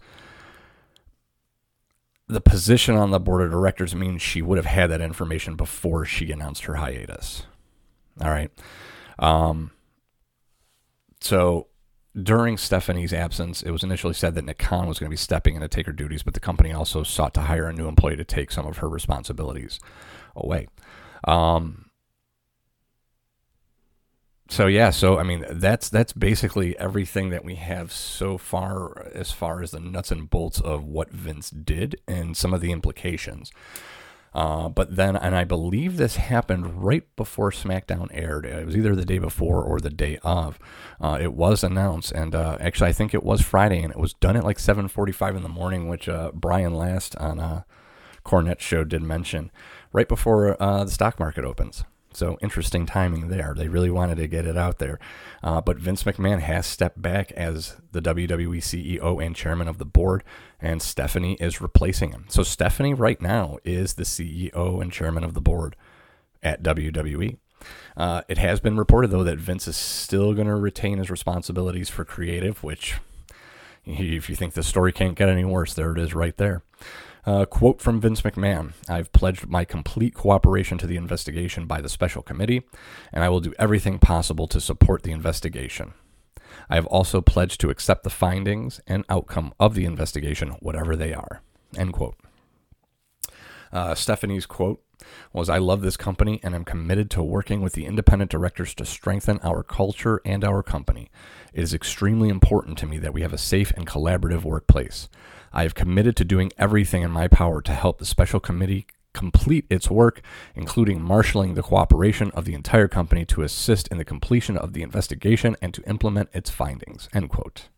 the 2.28 2.40
position 2.40 2.96
on 2.96 3.10
the 3.10 3.20
board 3.20 3.42
of 3.42 3.50
directors 3.50 3.94
means 3.94 4.22
she 4.22 4.42
would 4.42 4.58
have 4.58 4.66
had 4.66 4.90
that 4.90 5.00
information 5.00 5.56
before 5.56 6.04
she 6.04 6.30
announced 6.30 6.64
her 6.64 6.76
hiatus. 6.76 7.46
All 8.20 8.30
right. 8.30 8.50
Um, 9.18 9.72
so 11.20 11.68
during 12.20 12.56
Stephanie's 12.56 13.12
absence, 13.12 13.62
it 13.62 13.70
was 13.70 13.82
initially 13.82 14.14
said 14.14 14.34
that 14.34 14.44
Nick 14.44 14.58
Khan 14.58 14.86
was 14.86 14.98
going 14.98 15.08
to 15.08 15.14
be 15.14 15.16
stepping 15.16 15.56
in 15.56 15.62
to 15.62 15.68
take 15.68 15.86
her 15.86 15.92
duties, 15.92 16.22
but 16.22 16.34
the 16.34 16.40
company 16.40 16.72
also 16.72 17.02
sought 17.02 17.34
to 17.34 17.42
hire 17.42 17.66
a 17.66 17.72
new 17.72 17.88
employee 17.88 18.16
to 18.16 18.24
take 18.24 18.52
some 18.52 18.66
of 18.66 18.78
her 18.78 18.88
responsibilities 18.88 19.80
away. 20.36 20.68
Um, 21.26 21.90
so 24.48 24.66
yeah, 24.66 24.90
so 24.90 25.18
I 25.18 25.22
mean 25.22 25.44
that's 25.50 25.88
that's 25.88 26.12
basically 26.12 26.78
everything 26.78 27.30
that 27.30 27.44
we 27.44 27.56
have 27.56 27.90
so 27.90 28.38
far 28.38 29.08
as 29.14 29.32
far 29.32 29.62
as 29.62 29.70
the 29.70 29.80
nuts 29.80 30.12
and 30.12 30.28
bolts 30.28 30.60
of 30.60 30.84
what 30.84 31.10
Vince 31.10 31.50
did 31.50 31.96
and 32.06 32.36
some 32.36 32.52
of 32.52 32.60
the 32.60 32.70
implications. 32.70 33.50
Uh, 34.34 34.68
but 34.68 34.96
then, 34.96 35.16
and 35.16 35.36
I 35.36 35.44
believe 35.44 35.96
this 35.96 36.16
happened 36.16 36.84
right 36.84 37.04
before 37.14 37.52
SmackDown 37.52 38.08
aired. 38.10 38.44
It 38.44 38.66
was 38.66 38.76
either 38.76 38.96
the 38.96 39.04
day 39.04 39.18
before 39.18 39.62
or 39.62 39.78
the 39.78 39.90
day 39.90 40.18
of. 40.22 40.58
Uh, 41.00 41.18
it 41.20 41.34
was 41.34 41.62
announced, 41.62 42.10
and 42.10 42.34
uh, 42.34 42.56
actually, 42.60 42.90
I 42.90 42.92
think 42.92 43.14
it 43.14 43.22
was 43.22 43.42
Friday, 43.42 43.80
and 43.80 43.92
it 43.92 43.98
was 43.98 44.14
done 44.14 44.36
at 44.36 44.44
like 44.44 44.58
7:45 44.58 45.36
in 45.36 45.42
the 45.42 45.48
morning, 45.48 45.88
which 45.88 46.08
uh, 46.08 46.32
Brian 46.34 46.74
Last 46.74 47.14
on 47.16 47.38
a 47.38 47.64
Cornette 48.24 48.60
show 48.60 48.82
did 48.82 49.02
mention 49.02 49.52
right 49.92 50.08
before 50.08 50.60
uh, 50.60 50.84
the 50.84 50.90
stock 50.90 51.20
market 51.20 51.44
opens. 51.44 51.84
So 52.16 52.38
interesting 52.40 52.86
timing 52.86 53.28
there. 53.28 53.54
They 53.56 53.68
really 53.68 53.90
wanted 53.90 54.16
to 54.16 54.26
get 54.26 54.46
it 54.46 54.56
out 54.56 54.78
there. 54.78 54.98
Uh, 55.42 55.60
but 55.60 55.78
Vince 55.78 56.04
McMahon 56.04 56.40
has 56.40 56.66
stepped 56.66 57.00
back 57.00 57.32
as 57.32 57.76
the 57.92 58.00
WWE 58.00 58.58
CEO 58.58 59.24
and 59.24 59.34
chairman 59.34 59.68
of 59.68 59.78
the 59.78 59.84
board, 59.84 60.24
and 60.60 60.80
Stephanie 60.80 61.36
is 61.40 61.60
replacing 61.60 62.10
him. 62.10 62.26
So 62.28 62.42
Stephanie 62.42 62.94
right 62.94 63.20
now 63.20 63.58
is 63.64 63.94
the 63.94 64.04
CEO 64.04 64.80
and 64.80 64.92
chairman 64.92 65.24
of 65.24 65.34
the 65.34 65.40
board 65.40 65.76
at 66.42 66.62
WWE. 66.62 67.38
Uh, 67.96 68.22
it 68.28 68.38
has 68.38 68.60
been 68.60 68.76
reported 68.76 69.10
though 69.10 69.24
that 69.24 69.38
Vince 69.38 69.66
is 69.66 69.76
still 69.76 70.34
going 70.34 70.46
to 70.46 70.54
retain 70.54 70.98
his 70.98 71.10
responsibilities 71.10 71.88
for 71.88 72.04
creative, 72.04 72.62
which 72.62 72.96
if 73.86 74.28
you 74.28 74.36
think 74.36 74.54
the 74.54 74.62
story 74.62 74.92
can't 74.92 75.16
get 75.16 75.28
any 75.28 75.44
worse, 75.44 75.74
there 75.74 75.92
it 75.92 75.98
is 75.98 76.14
right 76.14 76.36
there. 76.36 76.62
Uh, 77.26 77.46
quote 77.46 77.80
from 77.80 78.00
Vince 78.00 78.20
McMahon 78.20 78.72
I've 78.88 79.12
pledged 79.12 79.46
my 79.48 79.64
complete 79.64 80.14
cooperation 80.14 80.76
to 80.78 80.86
the 80.86 80.96
investigation 80.96 81.66
by 81.66 81.80
the 81.80 81.88
special 81.88 82.22
committee, 82.22 82.64
and 83.12 83.24
I 83.24 83.28
will 83.28 83.40
do 83.40 83.54
everything 83.58 83.98
possible 83.98 84.46
to 84.48 84.60
support 84.60 85.02
the 85.02 85.12
investigation. 85.12 85.94
I 86.68 86.74
have 86.74 86.86
also 86.86 87.20
pledged 87.20 87.60
to 87.60 87.70
accept 87.70 88.04
the 88.04 88.10
findings 88.10 88.80
and 88.86 89.04
outcome 89.08 89.54
of 89.58 89.74
the 89.74 89.86
investigation, 89.86 90.50
whatever 90.60 90.96
they 90.96 91.14
are. 91.14 91.42
End 91.76 91.92
quote. 91.92 92.16
Uh, 93.72 93.94
Stephanie's 93.94 94.46
quote 94.46 94.80
was 95.32 95.50
I 95.50 95.58
love 95.58 95.82
this 95.82 95.96
company 95.96 96.40
and 96.42 96.54
am 96.54 96.64
committed 96.64 97.10
to 97.10 97.22
working 97.22 97.60
with 97.60 97.72
the 97.72 97.86
independent 97.86 98.30
directors 98.30 98.74
to 98.74 98.86
strengthen 98.86 99.40
our 99.42 99.62
culture 99.62 100.20
and 100.24 100.44
our 100.44 100.62
company. 100.62 101.10
It 101.52 101.62
is 101.62 101.74
extremely 101.74 102.28
important 102.28 102.78
to 102.78 102.86
me 102.86 102.98
that 102.98 103.12
we 103.12 103.22
have 103.22 103.32
a 103.32 103.38
safe 103.38 103.72
and 103.72 103.86
collaborative 103.86 104.44
workplace. 104.44 105.08
I 105.54 105.62
have 105.62 105.74
committed 105.74 106.16
to 106.16 106.24
doing 106.24 106.52
everything 106.58 107.02
in 107.02 107.10
my 107.10 107.28
power 107.28 107.62
to 107.62 107.72
help 107.72 107.98
the 107.98 108.04
special 108.04 108.40
committee 108.40 108.86
complete 109.14 109.64
its 109.70 109.88
work, 109.88 110.20
including 110.56 111.00
marshaling 111.00 111.54
the 111.54 111.62
cooperation 111.62 112.30
of 112.32 112.44
the 112.44 112.54
entire 112.54 112.88
company 112.88 113.24
to 113.26 113.42
assist 113.42 113.86
in 113.88 113.96
the 113.96 114.04
completion 114.04 114.58
of 114.58 114.72
the 114.72 114.82
investigation 114.82 115.56
and 115.62 115.72
to 115.72 115.88
implement 115.88 116.28
its 116.34 116.50
findings. 116.50 117.08
End 117.14 117.30
quote. 117.30 117.68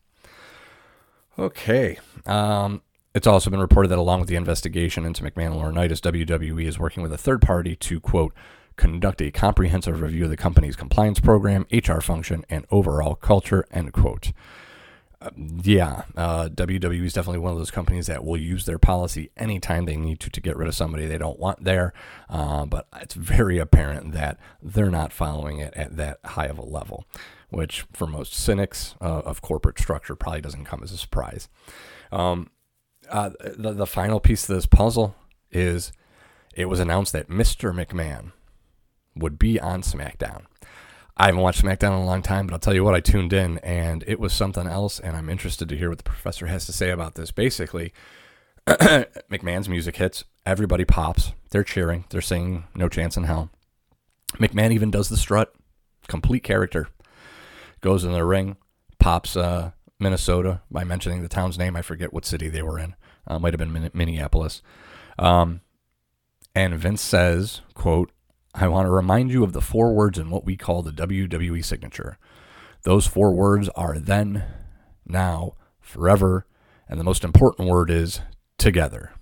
Okay. 1.39 1.99
Um, 2.25 2.81
it's 3.15 3.27
also 3.27 3.51
been 3.51 3.61
reported 3.61 3.89
that 3.89 3.99
along 3.99 4.21
with 4.21 4.29
the 4.31 4.37
investigation 4.37 5.05
into 5.05 5.23
McMahon 5.23 5.53
and 5.53 5.57
Laurinaitis, 5.57 6.01
WWE 6.01 6.67
is 6.67 6.79
working 6.79 7.03
with 7.03 7.13
a 7.13 7.19
third 7.19 7.43
party 7.43 7.77
to, 7.77 8.01
quote, 8.01 8.33
conduct 8.77 9.21
a 9.21 9.31
comprehensive 9.31 10.01
review 10.01 10.25
of 10.25 10.31
the 10.31 10.37
company's 10.37 10.77
compliance 10.77 11.21
program, 11.21 11.67
HR 11.71 12.01
function, 12.01 12.45
and 12.49 12.67
overall 12.71 13.15
culture, 13.15 13.67
end 13.71 13.93
quote. 13.93 14.33
Uh, 15.21 15.31
yeah, 15.63 16.03
uh, 16.15 16.49
WWE 16.49 17.05
is 17.05 17.15
definitely 17.15 17.39
one 17.39 17.53
of 17.53 17.59
those 17.59 17.71
companies 17.71 18.07
that 18.07 18.23
will 18.23 18.37
use 18.37 18.67
their 18.67 18.79
policy 18.79 19.31
anytime 19.37 19.87
they 19.87 19.97
need 19.97 20.21
to 20.21 20.31
to 20.31 20.41
get 20.41 20.57
rid 20.57 20.69
of 20.69 20.75
somebody 20.75 21.07
they 21.07 21.17
don't 21.17 21.39
want 21.39 21.65
there. 21.65 21.95
Uh, 22.29 22.67
but 22.67 22.87
it's 23.01 23.15
very 23.15 23.59
apparent 23.59 24.13
that 24.13 24.39
they're 24.63 24.91
not 24.91 25.13
following 25.13 25.59
it 25.59 25.73
at 25.75 25.97
that 25.97 26.19
high 26.25 26.47
of 26.47 26.59
a 26.59 26.65
level, 26.65 27.07
which 27.49 27.87
for 27.95 28.07
most 28.07 28.35
cynics 28.35 28.95
uh, 29.01 29.21
of 29.21 29.41
corporate 29.41 29.79
structure 29.79 30.15
probably 30.15 30.43
doesn't 30.43 30.67
come 30.67 30.83
as 30.83 30.93
a 30.93 30.99
surprise. 30.99 31.49
Um, 32.13 32.51
uh, 33.09 33.31
the, 33.57 33.73
the 33.73 33.87
final 33.87 34.21
piece 34.21 34.49
of 34.49 34.55
this 34.55 34.67
puzzle 34.67 35.15
is 35.51 35.93
it 36.55 36.67
was 36.67 36.81
announced 36.81 37.13
that 37.13 37.29
Mr. 37.29 37.73
McMahon 37.73 38.33
would 39.15 39.39
be 39.39 39.59
on 39.59 39.81
SmackDown. 39.81 40.45
I 41.17 41.27
haven't 41.27 41.41
watched 41.41 41.63
SmackDown 41.63 41.97
in 41.97 42.03
a 42.03 42.05
long 42.05 42.21
time, 42.21 42.47
but 42.47 42.53
I'll 42.53 42.59
tell 42.61 42.75
you 42.75 42.85
what, 42.85 42.95
I 42.95 43.01
tuned 43.01 43.33
in 43.33 43.59
and 43.59 44.05
it 44.07 44.21
was 44.21 44.35
something 44.35 44.67
else, 44.67 45.01
and 45.01 45.17
I'm 45.17 45.31
interested 45.31 45.69
to 45.69 45.77
hear 45.77 45.89
what 45.89 45.99
the 45.99 46.05
professor 46.05 46.47
has 46.47 46.67
to 46.67 46.73
say 46.73 46.91
about 46.91 47.15
this. 47.15 47.31
Basically, 47.31 47.95
McMahon's 48.67 49.69
music 49.69 49.97
hits, 49.97 50.25
everybody 50.45 50.85
pops, 50.85 51.33
they're 51.51 51.65
cheering, 51.65 52.05
they're 52.11 52.21
singing 52.21 52.65
No 52.75 52.89
Chance 52.89 53.17
in 53.17 53.25
Hell. 53.25 53.51
McMahon 54.35 54.73
even 54.73 54.91
does 54.91 55.09
the 55.09 55.17
strut, 55.17 55.55
complete 56.07 56.43
character. 56.43 56.89
Goes 57.81 58.05
in 58.05 58.13
the 58.13 58.25
ring, 58.25 58.57
pops 58.99 59.37
uh, 59.37 59.71
Minnesota 59.99 60.61
by 60.71 60.85
mentioning 60.85 61.23
the 61.23 61.29
town's 61.29 61.59
name. 61.59 61.77
I 61.77 61.83
forget 61.83 62.13
what 62.13 62.27
city 62.27 62.49
they 62.49 62.63
were 62.63 62.79
in. 62.79 62.95
Uh, 63.27 63.39
might 63.39 63.55
have 63.55 63.59
been 63.59 63.91
Minneapolis. 63.95 64.63
Um, 65.19 65.63
and 66.55 66.75
Vince 66.75 67.01
says, 67.01 67.61
quote, 67.75 68.11
I 68.59 68.69
want 68.69 68.87
to 68.87 68.91
remind 68.91 69.31
you 69.31 69.45
of 69.45 69.53
the 69.53 69.61
four 69.61 69.93
words 69.93 70.19
in 70.19 70.31
what 70.31 70.47
we 70.47 70.57
call 70.57 70.81
the 70.81 70.91
WWE 70.91 71.63
signature. 71.63 72.17
Those 72.85 73.07
four 73.07 73.35
words 73.35 73.69
are 73.77 73.99
then, 73.99 74.45
now, 75.05 75.53
forever, 75.79 76.47
and 76.89 76.99
the 76.99 77.05
most 77.05 77.23
important 77.23 77.69
word 77.69 77.91
is 77.91 78.21
together. 78.57 79.13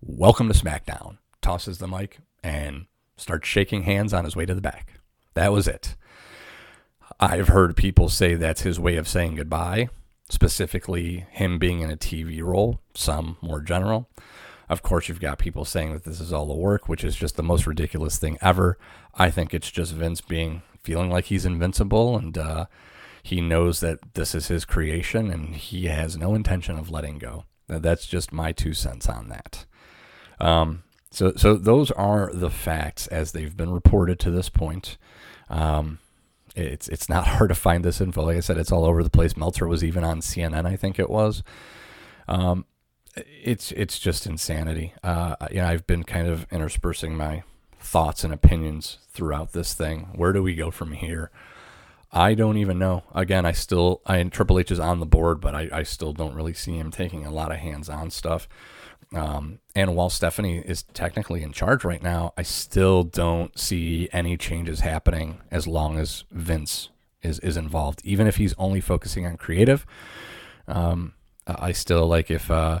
Welcome 0.00 0.52
to 0.52 0.58
SmackDown. 0.58 1.18
Tosses 1.40 1.78
the 1.78 1.86
mic 1.86 2.18
and 2.42 2.86
starts 3.16 3.46
shaking 3.46 3.84
hands 3.84 4.12
on 4.12 4.24
his 4.24 4.34
way 4.34 4.44
to 4.44 4.56
the 4.56 4.60
back. 4.60 4.94
That 5.34 5.52
was 5.52 5.68
it. 5.68 5.94
I've 7.20 7.48
heard 7.48 7.76
people 7.76 8.08
say 8.08 8.34
that's 8.34 8.62
his 8.62 8.80
way 8.80 8.96
of 8.96 9.06
saying 9.06 9.36
goodbye, 9.36 9.88
specifically 10.28 11.26
him 11.30 11.60
being 11.60 11.80
in 11.80 11.92
a 11.92 11.96
TV 11.96 12.42
role, 12.42 12.80
some 12.92 13.36
more 13.40 13.60
general. 13.60 14.08
Of 14.68 14.82
course, 14.82 15.08
you've 15.08 15.20
got 15.20 15.38
people 15.38 15.64
saying 15.64 15.92
that 15.92 16.04
this 16.04 16.20
is 16.20 16.32
all 16.32 16.50
a 16.50 16.56
work, 16.56 16.88
which 16.88 17.04
is 17.04 17.16
just 17.16 17.36
the 17.36 17.42
most 17.42 17.66
ridiculous 17.66 18.18
thing 18.18 18.38
ever. 18.40 18.78
I 19.14 19.30
think 19.30 19.52
it's 19.52 19.70
just 19.70 19.92
Vince 19.92 20.20
being 20.20 20.62
feeling 20.82 21.10
like 21.10 21.26
he's 21.26 21.46
invincible 21.46 22.16
and 22.16 22.36
uh, 22.36 22.66
he 23.22 23.40
knows 23.40 23.80
that 23.80 24.14
this 24.14 24.34
is 24.34 24.48
his 24.48 24.64
creation 24.64 25.30
and 25.30 25.54
he 25.54 25.86
has 25.86 26.16
no 26.16 26.34
intention 26.34 26.78
of 26.78 26.90
letting 26.90 27.18
go. 27.18 27.44
That's 27.66 28.06
just 28.06 28.32
my 28.32 28.52
two 28.52 28.74
cents 28.74 29.08
on 29.08 29.28
that. 29.28 29.64
Um, 30.40 30.82
so, 31.10 31.32
so 31.36 31.56
those 31.56 31.90
are 31.92 32.30
the 32.32 32.50
facts 32.50 33.06
as 33.06 33.32
they've 33.32 33.56
been 33.56 33.72
reported 33.72 34.18
to 34.20 34.30
this 34.30 34.48
point. 34.48 34.98
Um, 35.48 36.00
it's 36.56 36.88
it's 36.88 37.08
not 37.08 37.26
hard 37.28 37.50
to 37.50 37.54
find 37.54 37.84
this 37.84 38.00
info. 38.00 38.24
Like 38.24 38.36
I 38.36 38.40
said, 38.40 38.58
it's 38.58 38.72
all 38.72 38.84
over 38.84 39.02
the 39.02 39.10
place. 39.10 39.36
Meltzer 39.36 39.66
was 39.66 39.84
even 39.84 40.04
on 40.04 40.20
CNN, 40.20 40.66
I 40.66 40.76
think 40.76 40.98
it 40.98 41.10
was. 41.10 41.42
Um, 42.28 42.66
it's 43.16 43.72
it's 43.72 43.98
just 43.98 44.26
insanity. 44.26 44.94
Uh, 45.02 45.36
you 45.50 45.58
know, 45.58 45.66
I've 45.66 45.86
been 45.86 46.04
kind 46.04 46.28
of 46.28 46.46
interspersing 46.50 47.16
my 47.16 47.42
thoughts 47.78 48.24
and 48.24 48.32
opinions 48.32 48.98
throughout 49.12 49.52
this 49.52 49.74
thing. 49.74 50.08
Where 50.14 50.32
do 50.32 50.42
we 50.42 50.54
go 50.54 50.70
from 50.70 50.92
here? 50.92 51.30
I 52.10 52.34
don't 52.34 52.58
even 52.58 52.78
know. 52.78 53.02
Again, 53.12 53.44
I 53.44 53.52
still, 53.52 54.00
I 54.06 54.22
Triple 54.24 54.60
H 54.60 54.70
is 54.70 54.78
on 54.78 55.00
the 55.00 55.06
board, 55.06 55.40
but 55.40 55.54
I, 55.54 55.68
I 55.72 55.82
still 55.82 56.12
don't 56.12 56.34
really 56.34 56.54
see 56.54 56.76
him 56.76 56.92
taking 56.92 57.26
a 57.26 57.30
lot 57.30 57.50
of 57.50 57.58
hands-on 57.58 58.10
stuff. 58.10 58.48
Um, 59.12 59.58
and 59.74 59.96
while 59.96 60.10
Stephanie 60.10 60.58
is 60.58 60.84
technically 60.94 61.42
in 61.42 61.52
charge 61.52 61.84
right 61.84 62.02
now, 62.02 62.32
I 62.36 62.42
still 62.42 63.02
don't 63.02 63.56
see 63.58 64.08
any 64.12 64.36
changes 64.36 64.80
happening 64.80 65.40
as 65.50 65.66
long 65.66 65.98
as 65.98 66.24
Vince 66.30 66.88
is 67.22 67.38
is 67.40 67.56
involved. 67.56 68.00
Even 68.04 68.26
if 68.26 68.36
he's 68.36 68.54
only 68.58 68.80
focusing 68.80 69.26
on 69.26 69.36
creative, 69.36 69.84
um, 70.68 71.14
I 71.46 71.72
still 71.72 72.06
like 72.06 72.30
if 72.30 72.50
uh, 72.50 72.80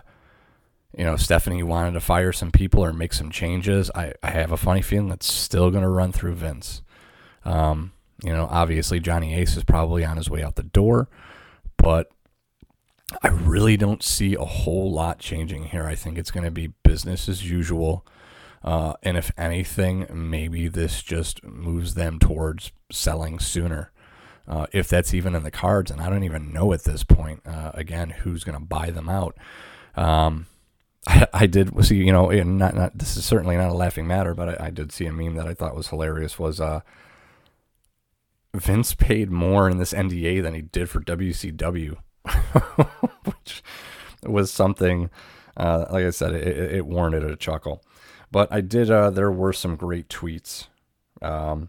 you 0.96 1.04
know 1.04 1.16
Stephanie 1.16 1.62
wanted 1.62 1.92
to 1.92 2.00
fire 2.00 2.32
some 2.32 2.50
people 2.50 2.84
or 2.84 2.92
make 2.92 3.12
some 3.12 3.30
changes. 3.30 3.90
I, 3.94 4.14
I 4.22 4.30
have 4.30 4.52
a 4.52 4.56
funny 4.56 4.82
feeling 4.82 5.08
that's 5.08 5.32
still 5.32 5.70
going 5.70 5.82
to 5.82 5.88
run 5.88 6.12
through 6.12 6.34
Vince. 6.34 6.82
Um, 7.44 7.92
you 8.22 8.32
know, 8.32 8.48
obviously 8.50 9.00
Johnny 9.00 9.34
Ace 9.34 9.56
is 9.56 9.64
probably 9.64 10.04
on 10.04 10.16
his 10.16 10.30
way 10.30 10.42
out 10.42 10.56
the 10.56 10.62
door, 10.62 11.08
but 11.76 12.10
I 13.22 13.28
really 13.28 13.76
don't 13.76 14.02
see 14.02 14.34
a 14.34 14.44
whole 14.44 14.90
lot 14.90 15.18
changing 15.18 15.64
here. 15.64 15.84
I 15.84 15.94
think 15.94 16.16
it's 16.16 16.30
going 16.30 16.44
to 16.44 16.50
be 16.50 16.72
business 16.82 17.28
as 17.28 17.48
usual. 17.48 18.06
Uh, 18.62 18.94
and 19.02 19.18
if 19.18 19.30
anything, 19.36 20.06
maybe 20.10 20.68
this 20.68 21.02
just 21.02 21.44
moves 21.44 21.94
them 21.94 22.18
towards 22.18 22.72
selling 22.90 23.38
sooner. 23.38 23.92
Uh, 24.48 24.66
if 24.72 24.88
that's 24.88 25.12
even 25.12 25.34
in 25.34 25.42
the 25.42 25.50
cards, 25.50 25.90
and 25.90 26.00
I 26.00 26.08
don't 26.08 26.24
even 26.24 26.52
know 26.52 26.72
at 26.72 26.84
this 26.84 27.04
point, 27.04 27.42
uh, 27.46 27.72
again, 27.74 28.10
who's 28.10 28.44
going 28.44 28.58
to 28.58 28.64
buy 28.64 28.90
them 28.90 29.08
out. 29.08 29.36
Um, 29.96 30.46
I, 31.06 31.26
I, 31.32 31.46
did 31.46 31.84
see, 31.84 31.96
you 31.96 32.12
know, 32.12 32.30
not, 32.30 32.74
not, 32.74 32.98
this 32.98 33.16
is 33.16 33.24
certainly 33.24 33.56
not 33.56 33.70
a 33.70 33.74
laughing 33.74 34.06
matter, 34.06 34.34
but 34.34 34.60
I, 34.60 34.66
I 34.66 34.70
did 34.70 34.92
see 34.92 35.06
a 35.06 35.12
meme 35.12 35.34
that 35.34 35.46
I 35.46 35.54
thought 35.54 35.76
was 35.76 35.88
hilarious 35.88 36.38
was, 36.38 36.60
uh, 36.60 36.80
Vince 38.54 38.94
paid 38.94 39.30
more 39.30 39.68
in 39.68 39.78
this 39.78 39.92
NDA 39.92 40.40
than 40.42 40.54
he 40.54 40.62
did 40.62 40.88
for 40.88 41.00
WCW, 41.00 41.96
which 43.24 43.62
was 44.22 44.52
something. 44.52 45.10
Uh, 45.56 45.86
like 45.90 46.04
I 46.04 46.10
said, 46.10 46.34
it, 46.34 46.74
it, 46.74 46.86
warranted 46.86 47.24
a 47.24 47.36
chuckle. 47.36 47.84
But 48.30 48.52
I 48.52 48.60
did. 48.60 48.90
Uh, 48.90 49.10
there 49.10 49.30
were 49.30 49.52
some 49.52 49.76
great 49.76 50.08
tweets 50.08 50.68
um, 51.20 51.68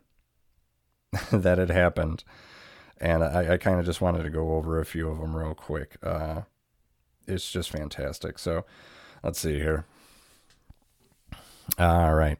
that 1.32 1.58
had 1.58 1.71
happened, 1.71 2.24
and 3.00 3.24
I, 3.24 3.54
I 3.54 3.58
kind 3.58 3.80
of 3.80 3.86
just 3.86 4.02
wanted 4.02 4.24
to 4.24 4.30
go 4.30 4.54
over 4.54 4.80
a 4.80 4.86
few 4.86 5.10
of 5.10 5.17
them 5.19 5.36
real 5.36 5.56
quick. 5.56 5.98
Uh, 6.04 6.41
it's 7.28 7.52
just 7.52 7.71
fantastic. 7.71 8.38
So 8.38 8.63
let's 9.25 9.39
see 9.39 9.55
here. 9.55 9.85
All 11.79 12.13
right. 12.13 12.38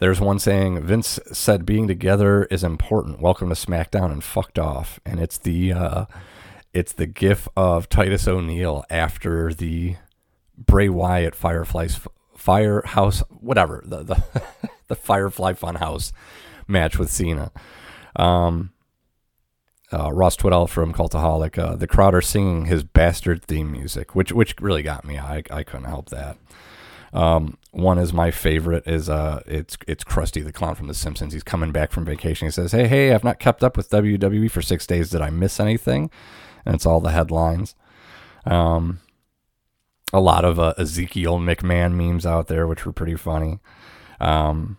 There's 0.00 0.20
one 0.20 0.38
saying 0.38 0.82
Vince 0.82 1.18
said 1.32 1.64
being 1.64 1.88
together 1.88 2.44
is 2.44 2.62
important. 2.62 3.20
Welcome 3.20 3.48
to 3.48 3.54
SmackDown 3.54 4.12
and 4.12 4.22
fucked 4.22 4.58
off. 4.58 5.00
And 5.06 5.20
it's 5.20 5.38
the 5.38 5.72
uh, 5.72 6.04
it's 6.74 6.92
the 6.92 7.06
gif 7.06 7.48
of 7.56 7.88
Titus 7.88 8.28
O'Neil 8.28 8.84
after 8.90 9.54
the 9.54 9.96
Bray 10.56 10.88
Wyatt 10.88 11.34
Fireflies 11.34 12.00
Firehouse 12.36 13.20
whatever 13.30 13.82
the 13.84 14.02
the, 14.02 14.22
the 14.88 14.94
Firefly 14.96 15.54
Funhouse 15.54 16.12
match 16.66 16.98
with 16.98 17.10
Cena. 17.10 17.50
Um, 18.16 18.72
uh, 19.92 20.12
Ross 20.12 20.36
Tweddell 20.36 20.68
from 20.68 20.92
Cultaholic. 20.92 21.58
Uh, 21.58 21.76
the 21.76 21.86
crowd 21.86 22.14
are 22.14 22.20
singing 22.22 22.66
his 22.66 22.82
bastard 22.84 23.44
theme 23.44 23.72
music, 23.72 24.14
which 24.14 24.32
which 24.32 24.54
really 24.60 24.82
got 24.82 25.04
me. 25.04 25.18
I 25.18 25.42
I 25.50 25.62
couldn't 25.62 25.86
help 25.86 26.10
that. 26.10 26.36
Um, 27.12 27.56
one 27.70 27.98
is 27.98 28.12
my 28.12 28.30
favorite 28.30 28.86
is 28.86 29.08
uh 29.08 29.42
it's 29.46 29.78
it's 29.86 30.04
Krusty 30.04 30.44
the 30.44 30.52
Clown 30.52 30.74
from 30.74 30.88
The 30.88 30.94
Simpsons. 30.94 31.32
He's 31.32 31.42
coming 31.42 31.72
back 31.72 31.90
from 31.90 32.04
vacation. 32.04 32.46
He 32.46 32.52
says, 32.52 32.72
"Hey, 32.72 32.86
hey, 32.86 33.12
I've 33.12 33.24
not 33.24 33.38
kept 33.38 33.64
up 33.64 33.76
with 33.76 33.90
WWE 33.90 34.50
for 34.50 34.62
six 34.62 34.86
days. 34.86 35.10
Did 35.10 35.22
I 35.22 35.30
miss 35.30 35.58
anything?" 35.58 36.10
And 36.66 36.74
it's 36.74 36.86
all 36.86 37.00
the 37.00 37.12
headlines. 37.12 37.74
Um, 38.44 39.00
a 40.12 40.20
lot 40.20 40.44
of 40.44 40.58
uh, 40.58 40.74
Ezekiel 40.78 41.38
McMahon 41.38 41.92
memes 41.92 42.26
out 42.26 42.48
there, 42.48 42.66
which 42.66 42.84
were 42.84 42.92
pretty 42.92 43.16
funny. 43.16 43.58
Um, 44.20 44.78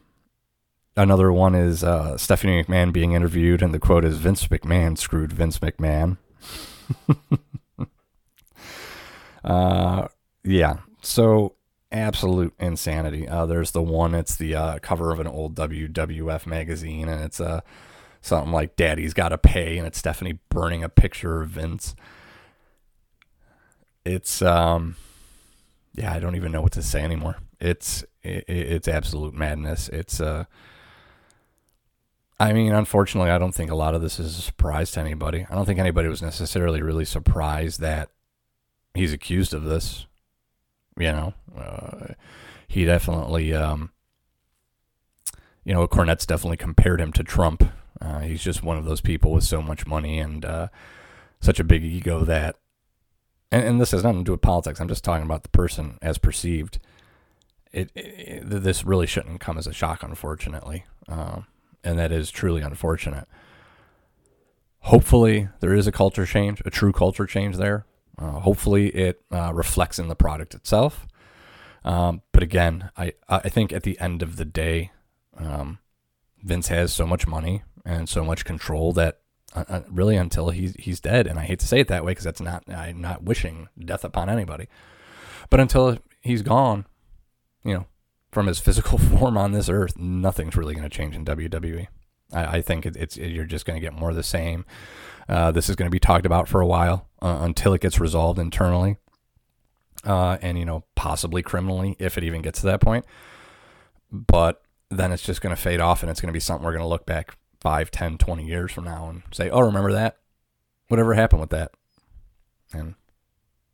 another 0.99 1.31
one 1.31 1.55
is 1.55 1.83
uh, 1.83 2.17
Stephanie 2.17 2.63
McMahon 2.63 2.91
being 2.91 3.13
interviewed, 3.13 3.61
and 3.61 3.73
the 3.73 3.79
quote 3.79 4.05
is 4.05 4.17
Vince 4.17 4.47
McMahon 4.47 4.97
screwed 4.97 5.31
Vince 5.31 5.59
McMahon. 5.59 6.17
uh, 9.43 10.07
yeah. 10.43 10.77
So 11.01 11.55
absolute 11.91 12.53
insanity. 12.59 13.27
Uh, 13.27 13.45
there's 13.45 13.71
the 13.71 13.81
one, 13.81 14.13
it's 14.13 14.35
the 14.35 14.55
uh, 14.55 14.79
cover 14.79 15.11
of 15.11 15.19
an 15.19 15.27
old 15.27 15.55
WWF 15.55 16.45
magazine, 16.45 17.07
and 17.07 17.23
it's 17.23 17.39
uh, 17.39 17.61
something 18.21 18.51
like 18.51 18.75
Daddy's 18.75 19.13
Gotta 19.13 19.37
Pay, 19.37 19.77
and 19.77 19.87
it's 19.87 19.97
Stephanie 19.97 20.39
burning 20.49 20.83
a 20.83 20.89
picture 20.89 21.41
of 21.41 21.49
Vince. 21.49 21.95
It's, 24.05 24.41
um, 24.41 24.95
yeah, 25.93 26.13
I 26.13 26.19
don't 26.19 26.35
even 26.35 26.51
know 26.51 26.61
what 26.61 26.73
to 26.73 26.83
say 26.83 27.01
anymore. 27.01 27.37
It's, 27.59 28.03
it, 28.21 28.45
it's 28.47 28.87
absolute 28.87 29.33
madness. 29.33 29.87
It's, 29.89 30.19
uh, 30.19 30.45
I 32.39 32.53
mean, 32.53 32.71
unfortunately, 32.71 33.31
I 33.31 33.37
don't 33.37 33.53
think 33.53 33.69
a 33.69 33.75
lot 33.75 33.95
of 33.95 34.01
this 34.01 34.19
is 34.19 34.37
a 34.37 34.41
surprise 34.41 34.91
to 34.91 35.01
anybody. 35.01 35.45
I 35.49 35.55
don't 35.55 35.65
think 35.65 35.79
anybody 35.79 36.07
was 36.07 36.21
necessarily 36.21 36.81
really 36.81 37.03
surprised 37.03 37.81
that 37.81 38.09
he's 38.93 39.11
accused 39.11 39.53
of 39.53 39.65
this. 39.65 40.05
You 40.97 41.11
know, 41.11 41.33
uh, 41.57 42.13
he 42.67 42.85
definitely, 42.85 43.53
um, 43.53 43.91
you 45.65 45.73
know, 45.73 45.87
Cornette's 45.87 46.25
definitely 46.25 46.57
compared 46.57 47.01
him 47.01 47.11
to 47.13 47.23
Trump. 47.23 47.63
Uh, 47.99 48.19
he's 48.19 48.43
just 48.43 48.63
one 48.63 48.77
of 48.77 48.85
those 48.85 49.01
people 49.01 49.31
with 49.31 49.43
so 49.43 49.61
much 49.61 49.85
money 49.85 50.19
and 50.19 50.45
uh, 50.45 50.67
such 51.41 51.59
a 51.59 51.63
big 51.63 51.83
ego 51.83 52.23
that, 52.23 52.55
and, 53.51 53.65
and, 53.65 53.81
this 53.81 53.91
has 53.91 54.03
nothing 54.03 54.19
to 54.19 54.25
do 54.25 54.31
with 54.31 54.41
politics. 54.41 54.79
I'm 54.79 54.87
just 54.87 55.03
talking 55.03 55.25
about 55.25 55.43
the 55.43 55.49
person 55.49 55.97
as 56.01 56.17
perceived. 56.17 56.79
It, 57.73 57.91
it 57.95 58.43
this 58.49 58.85
really 58.85 59.07
shouldn't 59.07 59.41
come 59.41 59.57
as 59.57 59.67
a 59.67 59.73
shock, 59.73 60.03
unfortunately, 60.03 60.85
um, 61.07 61.45
and 61.83 61.97
that 61.99 62.11
is 62.11 62.31
truly 62.31 62.61
unfortunate. 62.61 63.27
Hopefully, 64.81 65.49
there 65.59 65.73
is 65.73 65.87
a 65.87 65.91
culture 65.91 66.25
change, 66.25 66.61
a 66.65 66.69
true 66.69 66.91
culture 66.91 67.25
change 67.25 67.57
there. 67.57 67.85
Uh, 68.17 68.39
hopefully, 68.39 68.87
it 68.89 69.21
uh, 69.31 69.53
reflects 69.53 69.99
in 69.99 70.07
the 70.07 70.15
product 70.15 70.53
itself. 70.53 71.07
Um, 71.83 72.21
but 72.31 72.43
again, 72.43 72.89
I, 72.97 73.13
I 73.27 73.49
think 73.49 73.71
at 73.71 73.83
the 73.83 73.99
end 73.99 74.21
of 74.21 74.35
the 74.35 74.45
day, 74.45 74.91
um, 75.37 75.79
Vince 76.43 76.67
has 76.67 76.93
so 76.93 77.05
much 77.05 77.27
money 77.27 77.63
and 77.85 78.09
so 78.09 78.23
much 78.23 78.45
control 78.45 78.93
that 78.93 79.19
uh, 79.55 79.63
uh 79.67 79.81
really 79.89 80.15
until 80.15 80.49
he's 80.49 80.75
he's 80.75 80.99
dead, 80.99 81.27
and 81.27 81.39
I 81.39 81.43
hate 81.43 81.59
to 81.59 81.67
say 81.67 81.79
it 81.79 81.87
that 81.87 82.05
way 82.05 82.11
because 82.11 82.25
that's 82.25 82.41
not 82.41 82.63
I'm 82.69 83.01
not 83.01 83.23
wishing 83.23 83.67
death 83.77 84.03
upon 84.03 84.29
anybody, 84.29 84.67
but 85.49 85.59
until 85.59 85.97
he's 86.21 86.41
gone, 86.41 86.85
you 87.63 87.73
know, 87.73 87.85
from 88.31 88.47
his 88.47 88.59
physical 88.59 88.97
form 88.97 89.37
on 89.37 89.51
this 89.51 89.69
earth, 89.69 89.97
nothing's 89.97 90.55
really 90.55 90.73
going 90.73 90.87
to 90.87 90.95
change 90.95 91.15
in 91.15 91.25
WWE. 91.25 91.87
I, 92.33 92.57
I 92.57 92.61
think 92.61 92.85
it, 92.85 92.95
it's 92.95 93.17
it, 93.17 93.29
you're 93.29 93.45
just 93.45 93.65
going 93.65 93.79
to 93.79 93.85
get 93.85 93.93
more 93.93 94.09
of 94.09 94.15
the 94.15 94.23
same. 94.23 94.65
Uh, 95.27 95.51
this 95.51 95.69
is 95.69 95.75
going 95.75 95.87
to 95.87 95.91
be 95.91 95.99
talked 95.99 96.25
about 96.25 96.47
for 96.47 96.61
a 96.61 96.65
while 96.65 97.07
uh, 97.21 97.39
until 97.41 97.73
it 97.73 97.81
gets 97.81 97.99
resolved 97.99 98.39
internally, 98.39 98.97
uh, 100.05 100.37
and 100.41 100.57
you 100.57 100.65
know 100.65 100.83
possibly 100.95 101.41
criminally 101.41 101.95
if 101.99 102.17
it 102.17 102.23
even 102.23 102.41
gets 102.41 102.61
to 102.61 102.65
that 102.67 102.81
point. 102.81 103.05
But 104.11 104.61
then 104.89 105.11
it's 105.11 105.23
just 105.23 105.41
going 105.41 105.55
to 105.55 105.61
fade 105.61 105.79
off, 105.79 106.01
and 106.01 106.09
it's 106.09 106.19
going 106.19 106.29
to 106.29 106.33
be 106.33 106.39
something 106.39 106.65
we're 106.65 106.73
going 106.73 106.83
to 106.83 106.87
look 106.87 107.05
back 107.05 107.37
5, 107.61 107.91
10, 107.91 108.17
20 108.17 108.45
years 108.45 108.71
from 108.71 108.85
now 108.85 109.09
and 109.09 109.23
say, 109.31 109.49
"Oh, 109.49 109.61
remember 109.61 109.91
that? 109.91 110.17
Whatever 110.87 111.13
happened 111.13 111.41
with 111.41 111.51
that?" 111.51 111.71
And 112.73 112.95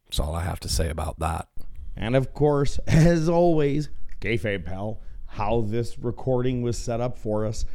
that's 0.06 0.20
all 0.20 0.36
I 0.36 0.44
have 0.44 0.60
to 0.62 0.70
say 0.70 0.89
about 0.89 1.20
that. 1.20 1.48
And 1.96 2.15
of 2.15 2.34
course, 2.34 2.80
as 2.88 3.30
always, 3.30 3.89
kayfabe 4.26 4.66
pal, 4.66 5.00
how 5.28 5.62
this 5.62 6.00
recording 6.00 6.62
was 6.64 6.78
set 6.78 7.00
up 7.00 7.18
for 7.18 7.46
us. 7.46 7.66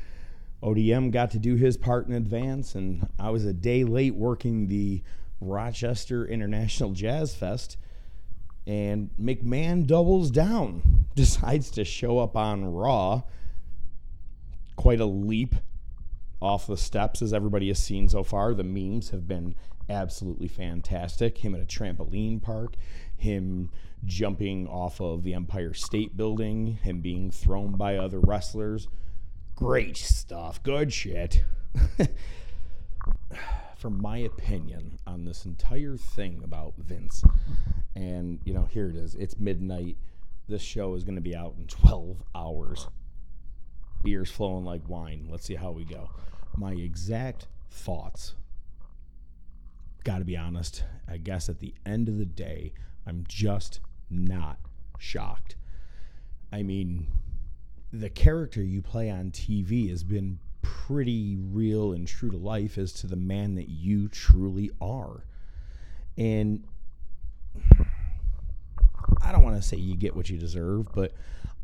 ODM 0.62 1.10
got 1.10 1.30
to 1.30 1.38
do 1.38 1.54
his 1.54 1.76
part 1.76 2.06
in 2.06 2.12
advance, 2.12 2.74
and 2.74 3.08
I 3.18 3.30
was 3.30 3.44
a 3.44 3.52
day 3.52 3.84
late 3.84 4.14
working 4.14 4.66
the 4.66 5.02
Rochester 5.40 6.26
International 6.26 6.90
Jazz 6.90 7.34
Fest. 7.34 7.76
And 8.66 9.10
McMahon 9.18 9.86
doubles 9.86 10.30
down, 10.30 11.06
decides 11.14 11.70
to 11.72 11.84
show 11.84 12.18
up 12.18 12.36
on 12.36 12.64
Raw. 12.64 13.22
Quite 14.76 15.00
a 15.00 15.06
leap 15.06 15.54
off 16.42 16.66
the 16.66 16.76
steps, 16.76 17.22
as 17.22 17.32
everybody 17.32 17.68
has 17.68 17.78
seen 17.78 18.08
so 18.08 18.22
far. 18.22 18.54
The 18.54 18.64
memes 18.64 19.10
have 19.10 19.26
been 19.28 19.54
absolutely 19.88 20.48
fantastic. 20.48 21.38
Him 21.38 21.54
at 21.54 21.60
a 21.60 21.64
trampoline 21.64 22.40
park, 22.42 22.74
him 23.20 23.70
jumping 24.04 24.66
off 24.66 25.00
of 25.00 25.22
the 25.22 25.34
Empire 25.34 25.74
State 25.74 26.16
Building, 26.16 26.78
him 26.82 27.00
being 27.00 27.30
thrown 27.30 27.72
by 27.72 27.96
other 27.96 28.20
wrestlers. 28.20 28.88
Great 29.54 29.96
stuff. 29.96 30.62
Good 30.62 30.92
shit. 30.92 31.44
for 33.80 33.90
my 33.90 34.18
opinion 34.18 34.98
on 35.06 35.24
this 35.24 35.46
entire 35.46 35.96
thing 35.96 36.42
about 36.44 36.74
Vince, 36.76 37.24
and 37.96 38.38
you 38.44 38.52
know, 38.52 38.64
here 38.70 38.90
it 38.90 38.96
is. 38.96 39.14
It's 39.14 39.38
midnight. 39.38 39.96
This 40.48 40.60
show 40.62 40.94
is 40.94 41.04
going 41.04 41.14
to 41.14 41.22
be 41.22 41.34
out 41.34 41.54
in 41.58 41.66
12 41.66 42.22
hours. 42.34 42.88
Beer's 44.02 44.30
flowing 44.30 44.64
like 44.64 44.88
wine. 44.88 45.28
Let's 45.30 45.46
see 45.46 45.54
how 45.54 45.70
we 45.70 45.84
go. 45.84 46.10
My 46.56 46.72
exact 46.72 47.46
thoughts. 47.70 48.34
Got 50.04 50.18
to 50.18 50.24
be 50.24 50.36
honest. 50.36 50.84
I 51.08 51.16
guess 51.16 51.48
at 51.48 51.60
the 51.60 51.74
end 51.86 52.08
of 52.08 52.18
the 52.18 52.26
day, 52.26 52.72
I'm 53.06 53.24
just 53.28 53.80
not 54.10 54.58
shocked. 54.98 55.56
I 56.52 56.62
mean, 56.62 57.06
the 57.92 58.10
character 58.10 58.62
you 58.62 58.82
play 58.82 59.10
on 59.10 59.30
TV 59.30 59.88
has 59.90 60.04
been 60.04 60.38
pretty 60.62 61.36
real 61.40 61.92
and 61.92 62.06
true 62.06 62.30
to 62.30 62.36
life 62.36 62.78
as 62.78 62.92
to 62.92 63.06
the 63.06 63.16
man 63.16 63.54
that 63.54 63.68
you 63.68 64.08
truly 64.08 64.70
are. 64.80 65.24
And 66.16 66.64
I 69.22 69.32
don't 69.32 69.42
want 69.42 69.56
to 69.56 69.62
say 69.62 69.76
you 69.76 69.96
get 69.96 70.14
what 70.14 70.28
you 70.28 70.38
deserve, 70.38 70.92
but 70.94 71.12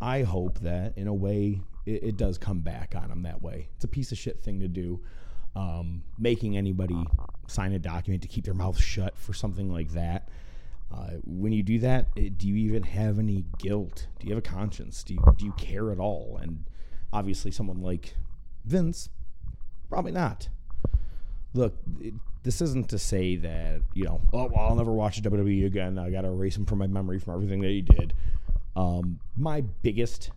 I 0.00 0.22
hope 0.22 0.60
that 0.60 0.96
in 0.96 1.06
a 1.08 1.14
way 1.14 1.60
it, 1.84 2.02
it 2.02 2.16
does 2.16 2.38
come 2.38 2.60
back 2.60 2.94
on 2.96 3.10
him 3.10 3.22
that 3.22 3.42
way. 3.42 3.68
It's 3.76 3.84
a 3.84 3.88
piece 3.88 4.12
of 4.12 4.18
shit 4.18 4.42
thing 4.42 4.60
to 4.60 4.68
do. 4.68 5.00
Um, 5.54 6.02
making 6.18 6.56
anybody 6.56 7.02
sign 7.46 7.72
a 7.72 7.78
document 7.78 8.22
to 8.22 8.28
keep 8.28 8.44
their 8.44 8.54
mouth 8.54 8.78
shut 8.78 9.16
for 9.16 9.32
something 9.32 9.72
like 9.72 9.90
that. 9.92 10.28
Uh, 10.92 11.18
when 11.24 11.52
you 11.52 11.62
do 11.62 11.78
that, 11.80 12.14
do 12.14 12.48
you 12.48 12.56
even 12.56 12.82
have 12.84 13.18
any 13.18 13.44
guilt? 13.58 14.06
Do 14.18 14.26
you 14.26 14.34
have 14.34 14.44
a 14.44 14.48
conscience? 14.48 15.02
Do 15.02 15.14
you, 15.14 15.20
do 15.36 15.44
you 15.44 15.52
care 15.52 15.90
at 15.90 15.98
all? 15.98 16.38
And 16.40 16.64
obviously, 17.12 17.50
someone 17.50 17.82
like 17.82 18.14
Vince, 18.64 19.08
probably 19.88 20.12
not. 20.12 20.48
Look, 21.54 21.76
it, 22.00 22.14
this 22.44 22.60
isn't 22.60 22.88
to 22.90 22.98
say 22.98 23.36
that 23.36 23.80
you 23.94 24.04
know, 24.04 24.20
oh, 24.32 24.46
well, 24.46 24.68
I'll 24.68 24.76
never 24.76 24.92
watch 24.92 25.20
WWE 25.22 25.66
again. 25.66 25.98
I 25.98 26.10
got 26.10 26.22
to 26.22 26.28
erase 26.28 26.56
him 26.56 26.66
from 26.66 26.78
my 26.78 26.86
memory 26.86 27.18
from 27.18 27.34
everything 27.34 27.60
that 27.62 27.70
he 27.70 27.82
did. 27.82 28.14
Um, 28.76 29.18
my 29.36 29.62
biggest 29.62 30.30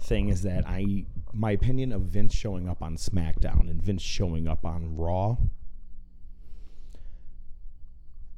thing 0.00 0.28
is 0.28 0.42
that 0.42 0.66
I, 0.66 1.04
my 1.34 1.50
opinion 1.50 1.92
of 1.92 2.02
Vince 2.02 2.34
showing 2.34 2.68
up 2.68 2.82
on 2.82 2.96
SmackDown 2.96 3.68
and 3.68 3.82
Vince 3.82 4.02
showing 4.02 4.48
up 4.48 4.64
on 4.64 4.96
Raw. 4.96 5.36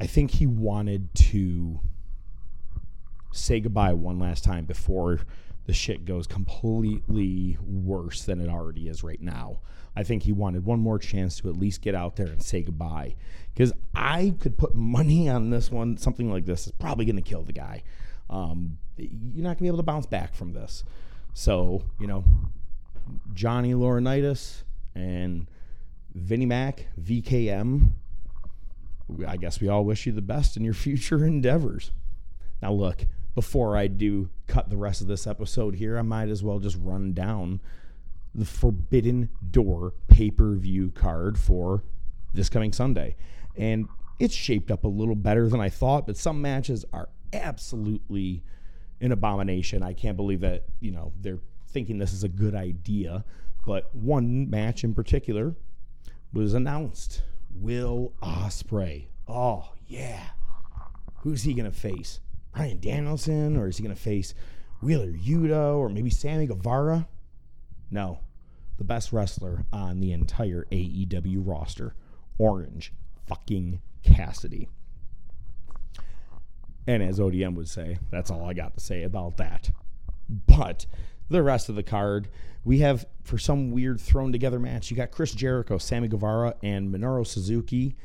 I 0.03 0.07
think 0.07 0.33
he 0.33 0.49
wanted 0.49 1.15
to 1.15 1.79
say 3.31 3.61
goodbye 3.61 3.93
one 3.93 4.19
last 4.19 4.43
time 4.43 4.65
before 4.65 5.21
the 5.67 5.73
shit 5.73 6.05
goes 6.05 6.27
completely 6.27 7.57
worse 7.65 8.25
than 8.25 8.41
it 8.41 8.49
already 8.49 8.89
is 8.89 9.05
right 9.05 9.23
now. 9.23 9.61
I 9.95 10.03
think 10.03 10.25
he 10.25 10.33
wanted 10.33 10.65
one 10.65 10.81
more 10.81 10.99
chance 10.99 11.39
to 11.39 11.49
at 11.49 11.57
least 11.57 11.83
get 11.83 11.95
out 11.95 12.17
there 12.17 12.27
and 12.27 12.43
say 12.43 12.63
goodbye. 12.63 13.15
Because 13.55 13.73
I 13.95 14.35
could 14.41 14.59
put 14.59 14.75
money 14.75 15.29
on 15.29 15.51
this 15.51 15.71
one. 15.71 15.97
Something 15.97 16.33
like 16.33 16.47
this 16.47 16.67
is 16.67 16.73
probably 16.73 17.05
going 17.05 17.15
to 17.15 17.23
kill 17.23 17.45
the 17.45 17.53
guy. 17.53 17.85
Um, 18.29 18.79
you're 18.97 19.45
not 19.45 19.51
going 19.51 19.57
to 19.59 19.63
be 19.63 19.69
able 19.69 19.77
to 19.77 19.85
bounce 19.85 20.07
back 20.07 20.35
from 20.35 20.53
this. 20.53 20.83
So, 21.33 21.85
you 22.01 22.09
know, 22.09 22.25
Johnny 23.35 23.73
Laurinaitis 23.73 24.65
and 24.97 25.47
Vinnie 26.13 26.47
Mac, 26.47 26.89
VKM, 27.01 27.93
I 29.27 29.37
guess 29.37 29.61
we 29.61 29.69
all 29.69 29.85
wish 29.85 30.07
you 30.07 30.13
the 30.13 30.23
best 30.23 30.57
in 30.57 30.65
your 30.65 30.75
future 30.87 31.25
endeavors. 31.25 31.93
Now, 32.61 32.73
look, 32.73 33.07
before 33.35 33.77
I 33.77 33.87
do 33.87 34.31
cut 34.47 34.71
the 34.71 34.77
rest 34.77 35.01
of 35.01 35.07
this 35.07 35.27
episode 35.27 35.77
here, 35.77 35.99
I 35.99 36.03
might 36.03 36.29
as 36.29 36.43
well 36.43 36.59
just 36.59 36.77
run 36.81 37.13
down 37.13 37.61
the 38.35 38.45
Forbidden 38.45 39.29
Door 39.51 39.95
pay 40.09 40.31
per 40.31 40.55
view 40.55 40.91
card 40.91 41.39
for 41.39 41.83
this 42.33 42.49
coming 42.49 42.73
Sunday. 42.73 43.17
And 43.57 43.89
it's 44.19 44.35
shaped 44.35 44.71
up 44.71 44.85
a 44.85 44.89
little 44.89 45.15
better 45.15 45.49
than 45.49 45.61
I 45.61 45.69
thought, 45.69 46.07
but 46.07 46.17
some 46.17 46.41
matches 46.41 46.85
are 46.93 47.09
absolutely 47.33 48.43
an 49.01 49.13
abomination. 49.13 49.83
I 49.83 49.93
can't 49.93 50.17
believe 50.17 50.41
that, 50.41 50.65
you 50.81 50.93
know, 50.93 51.13
they're 51.21 51.41
thinking 51.69 51.99
this 51.99 52.13
is 52.13 52.25
a 52.25 52.29
good 52.29 52.55
idea. 52.55 53.25
But 53.67 53.95
one 53.95 54.49
match 54.49 54.85
in 54.85 54.95
particular 54.95 55.55
was 56.33 56.55
announced 56.55 57.23
Will 57.55 58.13
Ospreay. 58.23 59.07
Oh, 59.29 59.73
yeah. 59.87 60.31
Who's 61.19 61.43
he 61.43 61.55
to 61.55 61.71
face? 61.71 62.21
Bryan 62.55 62.81
Danielson? 62.81 63.57
Or 63.57 63.69
is 63.69 63.77
he 63.77 63.85
to 63.87 63.95
face 63.95 64.35
Wheeler 64.81 65.13
Yuta? 65.13 65.77
Or 65.77 65.89
maybe 65.89 66.11
Sammy 66.11 66.47
Guevara? 66.47 67.09
No. 67.91 68.21
The 68.79 68.85
best 68.85 69.13
wrestler 69.13 69.65
on 69.73 70.01
the 70.01 70.13
entire 70.13 70.67
AEW 70.73 71.47
roster. 71.47 71.95
Orange 72.39 72.93
fucking 73.27 73.81
Cassidy. 74.03 74.69
And 76.87 77.03
as 77.03 77.21
ODM 77.21 77.55
would 77.55 77.69
say, 77.69 77.99
that's 78.11 78.31
all 78.31 78.45
I 78.45 78.55
got 78.55 78.75
to 78.75 78.81
say 78.81 79.05
about 79.05 79.37
that. 79.37 79.71
But 80.29 80.87
the 81.33 81.43
rest 81.43 81.69
of 81.69 81.75
the 81.75 81.83
card, 81.83 82.29
we 82.65 82.79
have 82.79 83.07
for 83.25 83.39
some 83.39 83.71
weird 83.71 84.01
thrown 84.01 84.33
together 84.33 84.59
match, 84.59 84.91
you 84.91 84.97
got 84.97 85.11
Chris 85.11 85.33
Jericho, 85.33 85.79
Sammy 85.79 86.09
Guevara, 86.09 86.55
and 86.63 86.95
Minoru 86.95 87.27
Suzuki 87.27 87.97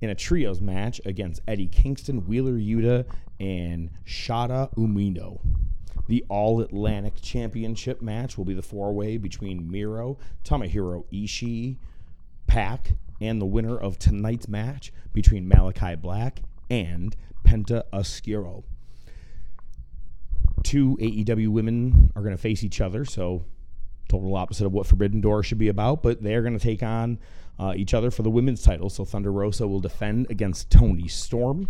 in 0.00 0.10
a 0.10 0.14
trios 0.14 0.60
match 0.60 1.00
against 1.04 1.42
Eddie 1.46 1.68
Kingston, 1.68 2.26
Wheeler 2.26 2.54
Yuta, 2.54 3.04
and 3.38 3.90
Shota 4.06 4.74
Umino. 4.74 5.40
The 6.08 6.24
All 6.28 6.60
Atlantic 6.60 7.20
Championship 7.20 8.02
match 8.02 8.36
will 8.36 8.44
be 8.44 8.54
the 8.54 8.62
four 8.62 8.92
way 8.92 9.16
between 9.16 9.70
Miro, 9.70 10.18
Tomohiro 10.44 11.04
Ishii, 11.12 11.76
Pac, 12.46 12.94
and 13.20 13.40
the 13.40 13.46
winner 13.46 13.76
of 13.76 13.98
tonight's 13.98 14.48
match 14.48 14.92
between 15.12 15.46
Malachi 15.46 15.94
Black 15.94 16.40
and 16.68 17.14
Penta 17.44 17.82
Oscuro. 17.92 18.64
Two 20.70 20.96
AEW 21.00 21.48
women 21.48 22.12
are 22.14 22.22
going 22.22 22.32
to 22.32 22.40
face 22.40 22.62
each 22.62 22.80
other, 22.80 23.04
so 23.04 23.44
total 24.08 24.36
opposite 24.36 24.66
of 24.66 24.72
what 24.72 24.86
Forbidden 24.86 25.20
Door 25.20 25.42
should 25.42 25.58
be 25.58 25.66
about, 25.66 26.00
but 26.00 26.22
they're 26.22 26.42
going 26.42 26.56
to 26.56 26.64
take 26.64 26.80
on 26.80 27.18
uh, 27.58 27.72
each 27.74 27.92
other 27.92 28.08
for 28.12 28.22
the 28.22 28.30
women's 28.30 28.62
title. 28.62 28.88
So 28.88 29.04
Thunder 29.04 29.32
Rosa 29.32 29.66
will 29.66 29.80
defend 29.80 30.30
against 30.30 30.70
Toni 30.70 31.08
Storm. 31.08 31.68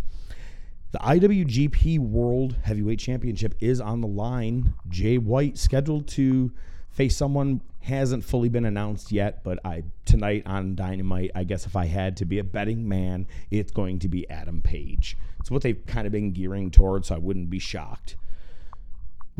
The 0.92 0.98
IWGP 0.98 1.98
World 1.98 2.56
Heavyweight 2.62 2.98
Championship 2.98 3.54
is 3.58 3.80
on 3.80 4.02
the 4.02 4.06
line. 4.06 4.74
Jay 4.90 5.16
White 5.16 5.56
scheduled 5.56 6.06
to 6.08 6.52
face 6.90 7.16
someone 7.16 7.62
hasn't 7.78 8.22
fully 8.22 8.50
been 8.50 8.66
announced 8.66 9.12
yet, 9.12 9.42
but 9.42 9.58
I 9.64 9.84
tonight 10.04 10.42
on 10.44 10.74
Dynamite, 10.74 11.30
I 11.34 11.44
guess 11.44 11.64
if 11.64 11.74
I 11.74 11.86
had 11.86 12.18
to 12.18 12.26
be 12.26 12.38
a 12.38 12.44
betting 12.44 12.86
man, 12.86 13.26
it's 13.50 13.72
going 13.72 13.98
to 14.00 14.08
be 14.08 14.28
Adam 14.28 14.60
Page. 14.60 15.16
It's 15.38 15.50
what 15.50 15.62
they've 15.62 15.86
kind 15.86 16.06
of 16.06 16.12
been 16.12 16.32
gearing 16.32 16.70
towards, 16.70 17.08
so 17.08 17.14
I 17.14 17.18
wouldn't 17.18 17.48
be 17.48 17.58
shocked. 17.58 18.16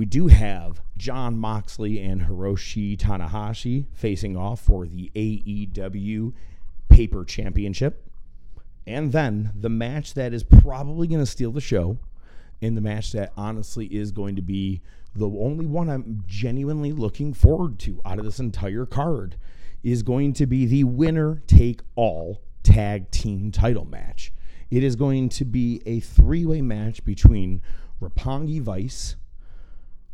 We 0.01 0.07
do 0.07 0.29
have 0.29 0.81
Jon 0.97 1.37
Moxley 1.37 2.01
and 2.01 2.23
Hiroshi 2.23 2.97
Tanahashi 2.97 3.85
facing 3.93 4.35
off 4.35 4.59
for 4.59 4.87
the 4.87 5.13
AEW 5.15 6.33
Paper 6.89 7.23
Championship. 7.23 8.09
And 8.87 9.13
then 9.13 9.53
the 9.55 9.69
match 9.69 10.15
that 10.15 10.33
is 10.33 10.43
probably 10.43 11.07
going 11.07 11.21
to 11.21 11.27
steal 11.27 11.53
the 11.53 11.61
show, 11.61 11.99
and 12.63 12.79
the 12.79 12.81
match 12.81 13.13
that 13.13 13.35
honestly 13.37 13.89
is 13.89 14.11
going 14.11 14.37
to 14.37 14.41
be 14.41 14.81
the 15.15 15.29
only 15.29 15.67
one 15.67 15.91
I'm 15.91 16.25
genuinely 16.27 16.93
looking 16.93 17.35
forward 17.35 17.79
to 17.81 18.01
out 18.07 18.19
of 18.19 18.25
this 18.25 18.41
entire 18.41 18.87
card, 18.87 19.37
is 19.83 20.03
going 20.03 20.33
to 20.33 20.47
be 20.47 20.65
the 20.65 20.85
winner 20.85 21.43
take 21.47 21.83
all 21.95 22.41
tag 22.63 23.11
team 23.11 23.53
title 23.53 23.85
match. 23.85 24.33
It 24.71 24.83
is 24.83 24.97
going 24.97 25.29
to 25.29 25.45
be 25.45 25.83
a 25.85 26.01
three 26.01 26.47
way 26.47 26.63
match 26.63 27.05
between 27.05 27.61
Roppongi 28.01 28.63
Vice, 28.63 29.17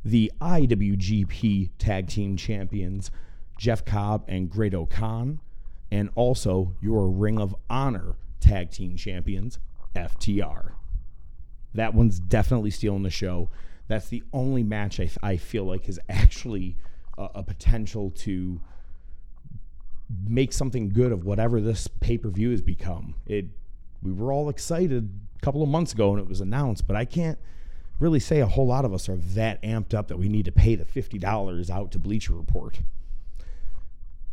the 0.07 0.31
IWGP 0.40 1.71
Tag 1.79 2.07
Team 2.07 2.37
Champions, 2.37 3.11
Jeff 3.59 3.85
Cobb 3.85 4.25
and 4.29 4.49
Great-O-Khan, 4.49 5.40
and 5.90 6.11
also 6.14 6.77
your 6.81 7.09
Ring 7.09 7.40
of 7.40 7.57
Honor 7.69 8.14
Tag 8.38 8.71
Team 8.71 8.97
Champions, 8.97 9.59
FTR. 9.97 10.75
That 11.75 11.92
one's 11.92 12.21
definitely 12.21 12.71
stealing 12.71 13.03
the 13.03 13.11
show. 13.11 13.51
That's 13.88 14.09
the 14.09 14.23
only 14.33 14.62
match 14.62 15.01
I, 15.01 15.11
I 15.25 15.37
feel 15.38 15.64
like 15.64 15.88
is 15.88 15.99
actually 16.09 16.77
a, 17.19 17.29
a 17.37 17.42
potential 17.42 18.12
to 18.19 18.61
make 20.25 20.53
something 20.53 20.88
good 20.88 21.11
of 21.11 21.25
whatever 21.25 21.61
this 21.61 21.88
pay 21.88 22.16
per 22.16 22.29
view 22.29 22.53
has 22.53 22.62
become. 22.62 23.16
It 23.27 23.47
we 24.03 24.12
were 24.12 24.33
all 24.33 24.49
excited 24.51 25.11
a 25.37 25.45
couple 25.45 25.64
of 25.64 25.69
months 25.69 25.92
ago 25.92 26.11
when 26.11 26.21
it 26.21 26.29
was 26.29 26.40
announced, 26.40 26.87
but 26.87 26.95
I 26.95 27.05
can't 27.05 27.38
really 27.99 28.21
say 28.21 28.41
a 28.41 28.47
whole 28.47 28.67
lot 28.67 28.85
of 28.85 28.93
us 28.93 29.09
are 29.09 29.17
that 29.17 29.63
amped 29.63 29.95
up 29.95 30.09
that 30.09 30.19
we 30.19 30.29
need 30.29 30.45
to 30.45 30.53
pay 30.53 30.75
the 30.75 30.85
$50 30.85 31.71
out 31.71 31.93
to 31.93 31.99
Bleacher 31.99 32.35
Report. 32.35 32.81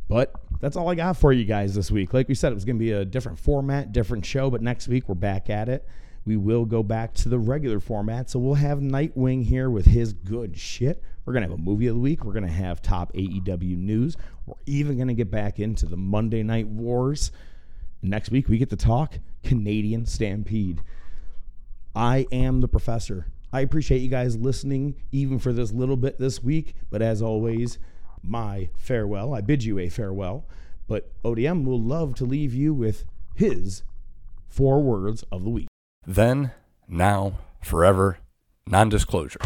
But 0.10 0.34
that's 0.60 0.76
all 0.76 0.90
I 0.90 0.96
got 0.96 1.18
for 1.18 1.32
you 1.32 1.46
guys 1.46 1.74
this 1.74 1.90
week. 1.90 2.14
Like 2.14 2.28
we 2.28 2.36
said, 2.36 2.52
it 2.52 2.56
was 2.56 2.66
going 2.66 2.78
to 2.78 2.84
be 2.84 2.92
a 2.92 3.06
different 3.06 3.40
format, 3.40 3.92
different 3.92 4.26
show, 4.26 4.50
but 4.50 4.62
next 4.62 4.88
week 4.88 5.08
we're 5.08 5.16
back 5.16 5.50
at 5.50 5.70
it. 5.70 5.88
We 6.26 6.38
will 6.38 6.66
go 6.66 6.84
back 6.84 7.14
to 7.16 7.30
the 7.30 7.40
regular 7.40 7.80
format. 7.80 8.30
So 8.30 8.40
we'll 8.40 8.56
have 8.56 8.80
Nightwing 8.80 9.46
here 9.46 9.70
with 9.70 9.86
his 9.86 10.14
good 10.14 10.58
shit. 10.58 11.04
We're 11.26 11.34
going 11.34 11.44
to 11.44 11.50
have 11.50 11.60
a 11.60 11.62
movie 11.62 11.88
of 11.88 11.96
the 11.96 12.02
week. 12.02 12.24
We're 12.24 12.34
going 12.34 12.46
to 12.46 12.52
have 12.52 12.82
top 12.82 13.14
AEW 13.14 13.78
news. 13.78 14.18
We're 14.46 14.56
even 14.66 14.98
going 14.98 15.08
to 15.08 15.14
get 15.14 15.32
back 15.32 15.60
into 15.60 15.86
the 15.86 15.98
Monday 15.98 16.44
Night 16.44 16.68
Wars. 16.68 17.32
next 18.02 18.30
week 18.30 18.50
we 18.50 18.58
get 18.58 18.70
to 18.70 18.78
talk 18.78 19.20
Canadian 19.44 20.06
Stampede. 20.06 20.82
I 21.96 22.26
am 22.32 22.62
the 22.62 22.68
professor. 22.68 23.28
I 23.54 23.62
appreciate 23.62 24.00
you 24.00 24.10
guys 24.10 24.36
listening, 24.36 24.96
even 25.12 25.38
for 25.38 25.54
this 25.54 25.72
little 25.72 25.96
bit 25.96 26.18
this 26.18 26.44
week. 26.44 26.74
But 26.90 27.04
as 27.04 27.22
always, 27.22 27.78
my 28.24 28.70
farewell. 28.78 29.36
I 29.36 29.42
bid 29.42 29.64
you 29.64 29.78
a 29.78 29.90
farewell. 29.90 30.48
But 30.88 31.12
ODM 31.24 31.64
will 31.64 31.80
love 31.80 32.16
to 32.16 32.26
leave 32.26 32.56
you 32.56 32.74
with 32.74 33.06
his 33.36 33.84
four 34.50 34.82
words 34.82 35.24
of 35.32 35.44
the 35.44 35.52
week. 35.52 35.68
Then, 36.06 36.52
now, 36.88 37.38
forever, 37.62 38.18
non 38.66 38.90
disclosure. 38.90 39.40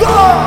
The 0.00 0.46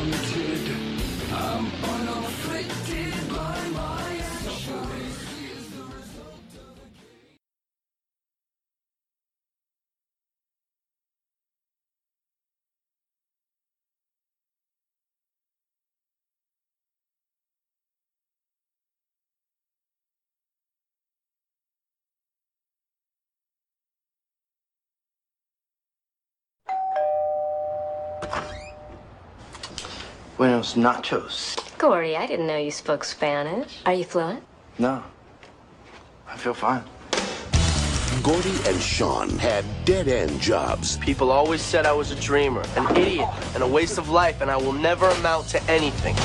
Buenos 30.41 30.73
nachos. 30.73 31.55
Corey, 31.77 32.17
I 32.17 32.25
didn't 32.25 32.47
know 32.47 32.57
you 32.57 32.71
spoke 32.71 33.03
Spanish. 33.03 33.77
Are 33.85 33.93
you 33.93 34.03
fluent? 34.03 34.43
No. 34.79 35.03
I 36.27 36.35
feel 36.35 36.55
fine. 36.55 36.83
Gordie 38.23 38.57
and 38.65 38.81
Sean 38.81 39.29
had 39.37 39.63
dead 39.85 40.07
end 40.07 40.41
jobs. 40.41 40.97
People 40.97 41.29
always 41.31 41.61
said 41.61 41.85
I 41.85 41.91
was 41.91 42.09
a 42.09 42.15
dreamer, 42.15 42.63
an 42.75 42.97
idiot, 42.97 43.29
and 43.53 43.61
a 43.61 43.67
waste 43.67 43.99
of 43.99 44.09
life, 44.09 44.41
and 44.41 44.49
I 44.49 44.57
will 44.57 44.73
never 44.73 45.09
amount 45.09 45.47
to 45.49 45.61
anything. 45.69 46.15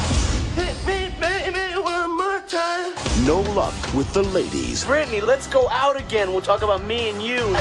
Hit 0.55 0.87
me, 0.87 1.15
baby, 1.21 1.79
one 1.79 2.17
more 2.17 2.41
time. 2.49 2.95
No 3.27 3.43
luck 3.53 3.75
with 3.93 4.11
the 4.15 4.23
ladies. 4.23 4.87
Brittany, 4.87 5.21
let's 5.21 5.47
go 5.47 5.69
out 5.69 6.01
again. 6.01 6.33
We'll 6.33 6.41
talk 6.41 6.63
about 6.63 6.83
me 6.87 7.11
and 7.11 7.23
you. 7.23 7.55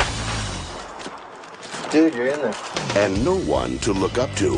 Dude, 1.92 2.16
you're 2.16 2.28
in 2.28 2.42
there. 2.42 2.56
And 2.96 3.26
no 3.26 3.40
one 3.40 3.78
to 3.80 3.92
look 3.92 4.18
up 4.18 4.34
to. 4.36 4.58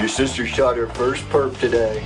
Your 0.00 0.08
sister 0.08 0.46
shot 0.46 0.78
her 0.78 0.86
first 0.86 1.28
perp 1.28 1.60
today. 1.60 2.02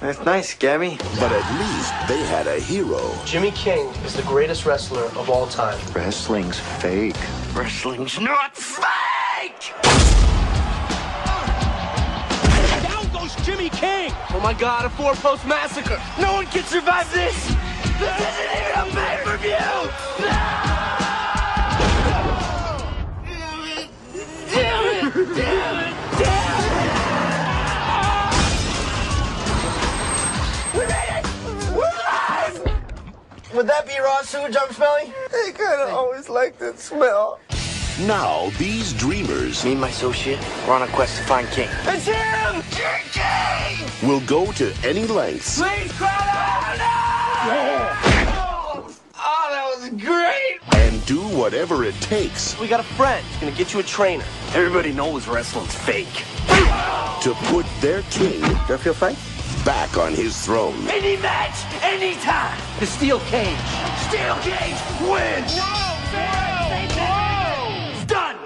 That's 0.00 0.18
nice, 0.24 0.54
Gabby. 0.54 0.98
But 1.20 1.30
at 1.30 1.60
least 1.60 1.94
they 2.08 2.18
had 2.26 2.48
a 2.48 2.58
hero. 2.58 3.14
Jimmy 3.24 3.52
King 3.52 3.86
is 4.04 4.16
the 4.16 4.24
greatest 4.24 4.66
wrestler 4.66 5.04
of 5.04 5.30
all 5.30 5.46
time. 5.46 5.78
Wrestling's 5.92 6.58
fake. 6.58 7.14
Wrestling's 7.54 8.18
not 8.18 8.56
fake! 8.56 9.72
Down 12.82 13.08
goes 13.12 13.36
Jimmy 13.46 13.68
King! 13.68 14.10
Oh 14.30 14.40
my 14.42 14.52
god, 14.52 14.84
a 14.84 14.90
four-post 14.90 15.46
massacre! 15.46 16.02
No 16.20 16.32
one 16.32 16.46
can 16.46 16.64
survive 16.64 17.08
this! 17.12 17.46
This 18.00 18.18
isn't 18.18 18.50
even 18.58 18.80
a 18.80 19.00
pay-per-view! 19.00 20.26
Damn 20.26 20.71
Would 33.54 33.66
that 33.66 33.86
be 33.86 33.92
raw 33.98 34.22
sewage 34.22 34.56
I'm 34.58 34.72
smelling? 34.72 35.12
I 35.30 35.52
kinda 35.54 35.88
always 35.90 36.30
like 36.30 36.58
that 36.58 36.80
smell. 36.80 37.38
Now 38.06 38.50
these 38.56 38.94
dreamers 38.94 39.62
Me 39.62 39.72
and 39.72 39.80
my 39.80 39.90
associate, 39.90 40.38
we're 40.66 40.72
on 40.72 40.82
a 40.82 40.86
quest 40.88 41.18
to 41.18 41.24
find 41.24 41.46
King. 41.48 41.68
It's 41.82 42.06
him! 42.06 42.62
King 42.70 43.04
King! 43.12 44.08
will 44.08 44.20
go 44.20 44.50
to 44.52 44.72
any 44.82 45.06
lengths 45.06 45.58
Please 45.60 45.92
crowd 45.92 46.78
out! 46.80 47.46
No! 47.46 47.90
Oh, 48.40 48.94
oh, 49.16 49.48
that 49.50 49.66
was 49.78 50.02
great! 50.02 50.60
and 50.72 51.04
do 51.04 51.20
whatever 51.20 51.84
it 51.84 51.94
takes 52.00 52.58
We 52.58 52.68
got 52.68 52.80
a 52.80 52.94
friend. 52.96 53.24
He's 53.26 53.36
gonna 53.36 53.52
get 53.52 53.74
you 53.74 53.80
a 53.80 53.82
trainer. 53.82 54.24
Everybody 54.54 54.92
knows 54.92 55.28
wrestling's 55.28 55.74
fake. 55.74 56.24
to 57.20 57.34
put 57.50 57.66
their 57.82 58.00
king 58.10 58.40
Do 58.40 58.74
I 58.74 58.76
feel 58.78 58.94
fake? 58.94 59.18
Back 59.64 59.96
on 59.96 60.12
his 60.12 60.36
throne. 60.44 60.74
Any 60.88 61.16
match, 61.18 61.64
anytime. 61.82 62.58
The 62.80 62.86
steel 62.86 63.20
cage. 63.20 63.56
Steel 64.08 64.34
cage 64.40 64.76
wins. 65.00 65.56
No, 65.56 65.96
no, 66.12 66.28
no. 66.96 67.12
It's 67.92 68.04
done. 68.06 68.36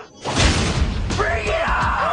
Bring 1.17 1.47
it 1.47 1.69
on. 1.69 2.07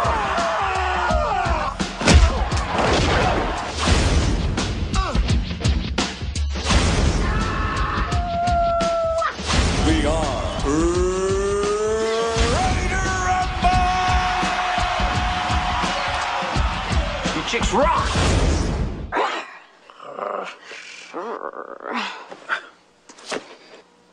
We 9.85 10.05
are 10.05 10.43
You 17.35 17.43
chicks 17.49 17.73
rock. 17.73 18.22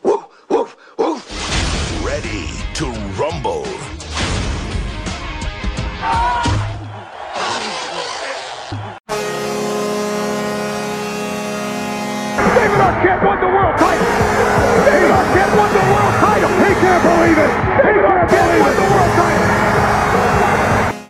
Woof, 0.03 0.25
woof, 0.49 0.77
woof. 0.97 2.03
Ready 2.03 2.49
to 2.75 2.87
rumble. 3.21 3.65
David 12.57 12.81
Arquette 12.81 13.23
won 13.23 13.39
the 13.39 13.49
world 13.49 13.77
title. 13.77 14.07
David 14.87 15.11
Arquette 15.11 15.59
won 15.59 15.71
the 15.75 15.85
world 15.93 16.15
title. 16.25 16.49
He 16.49 16.73
can't 16.81 17.03
believe 17.05 17.37
it. 17.37 17.51
David 17.85 18.05
Arquette 18.05 18.61
won 18.61 18.75
the 18.75 18.81
world 18.81 18.89
title. 18.89 19.00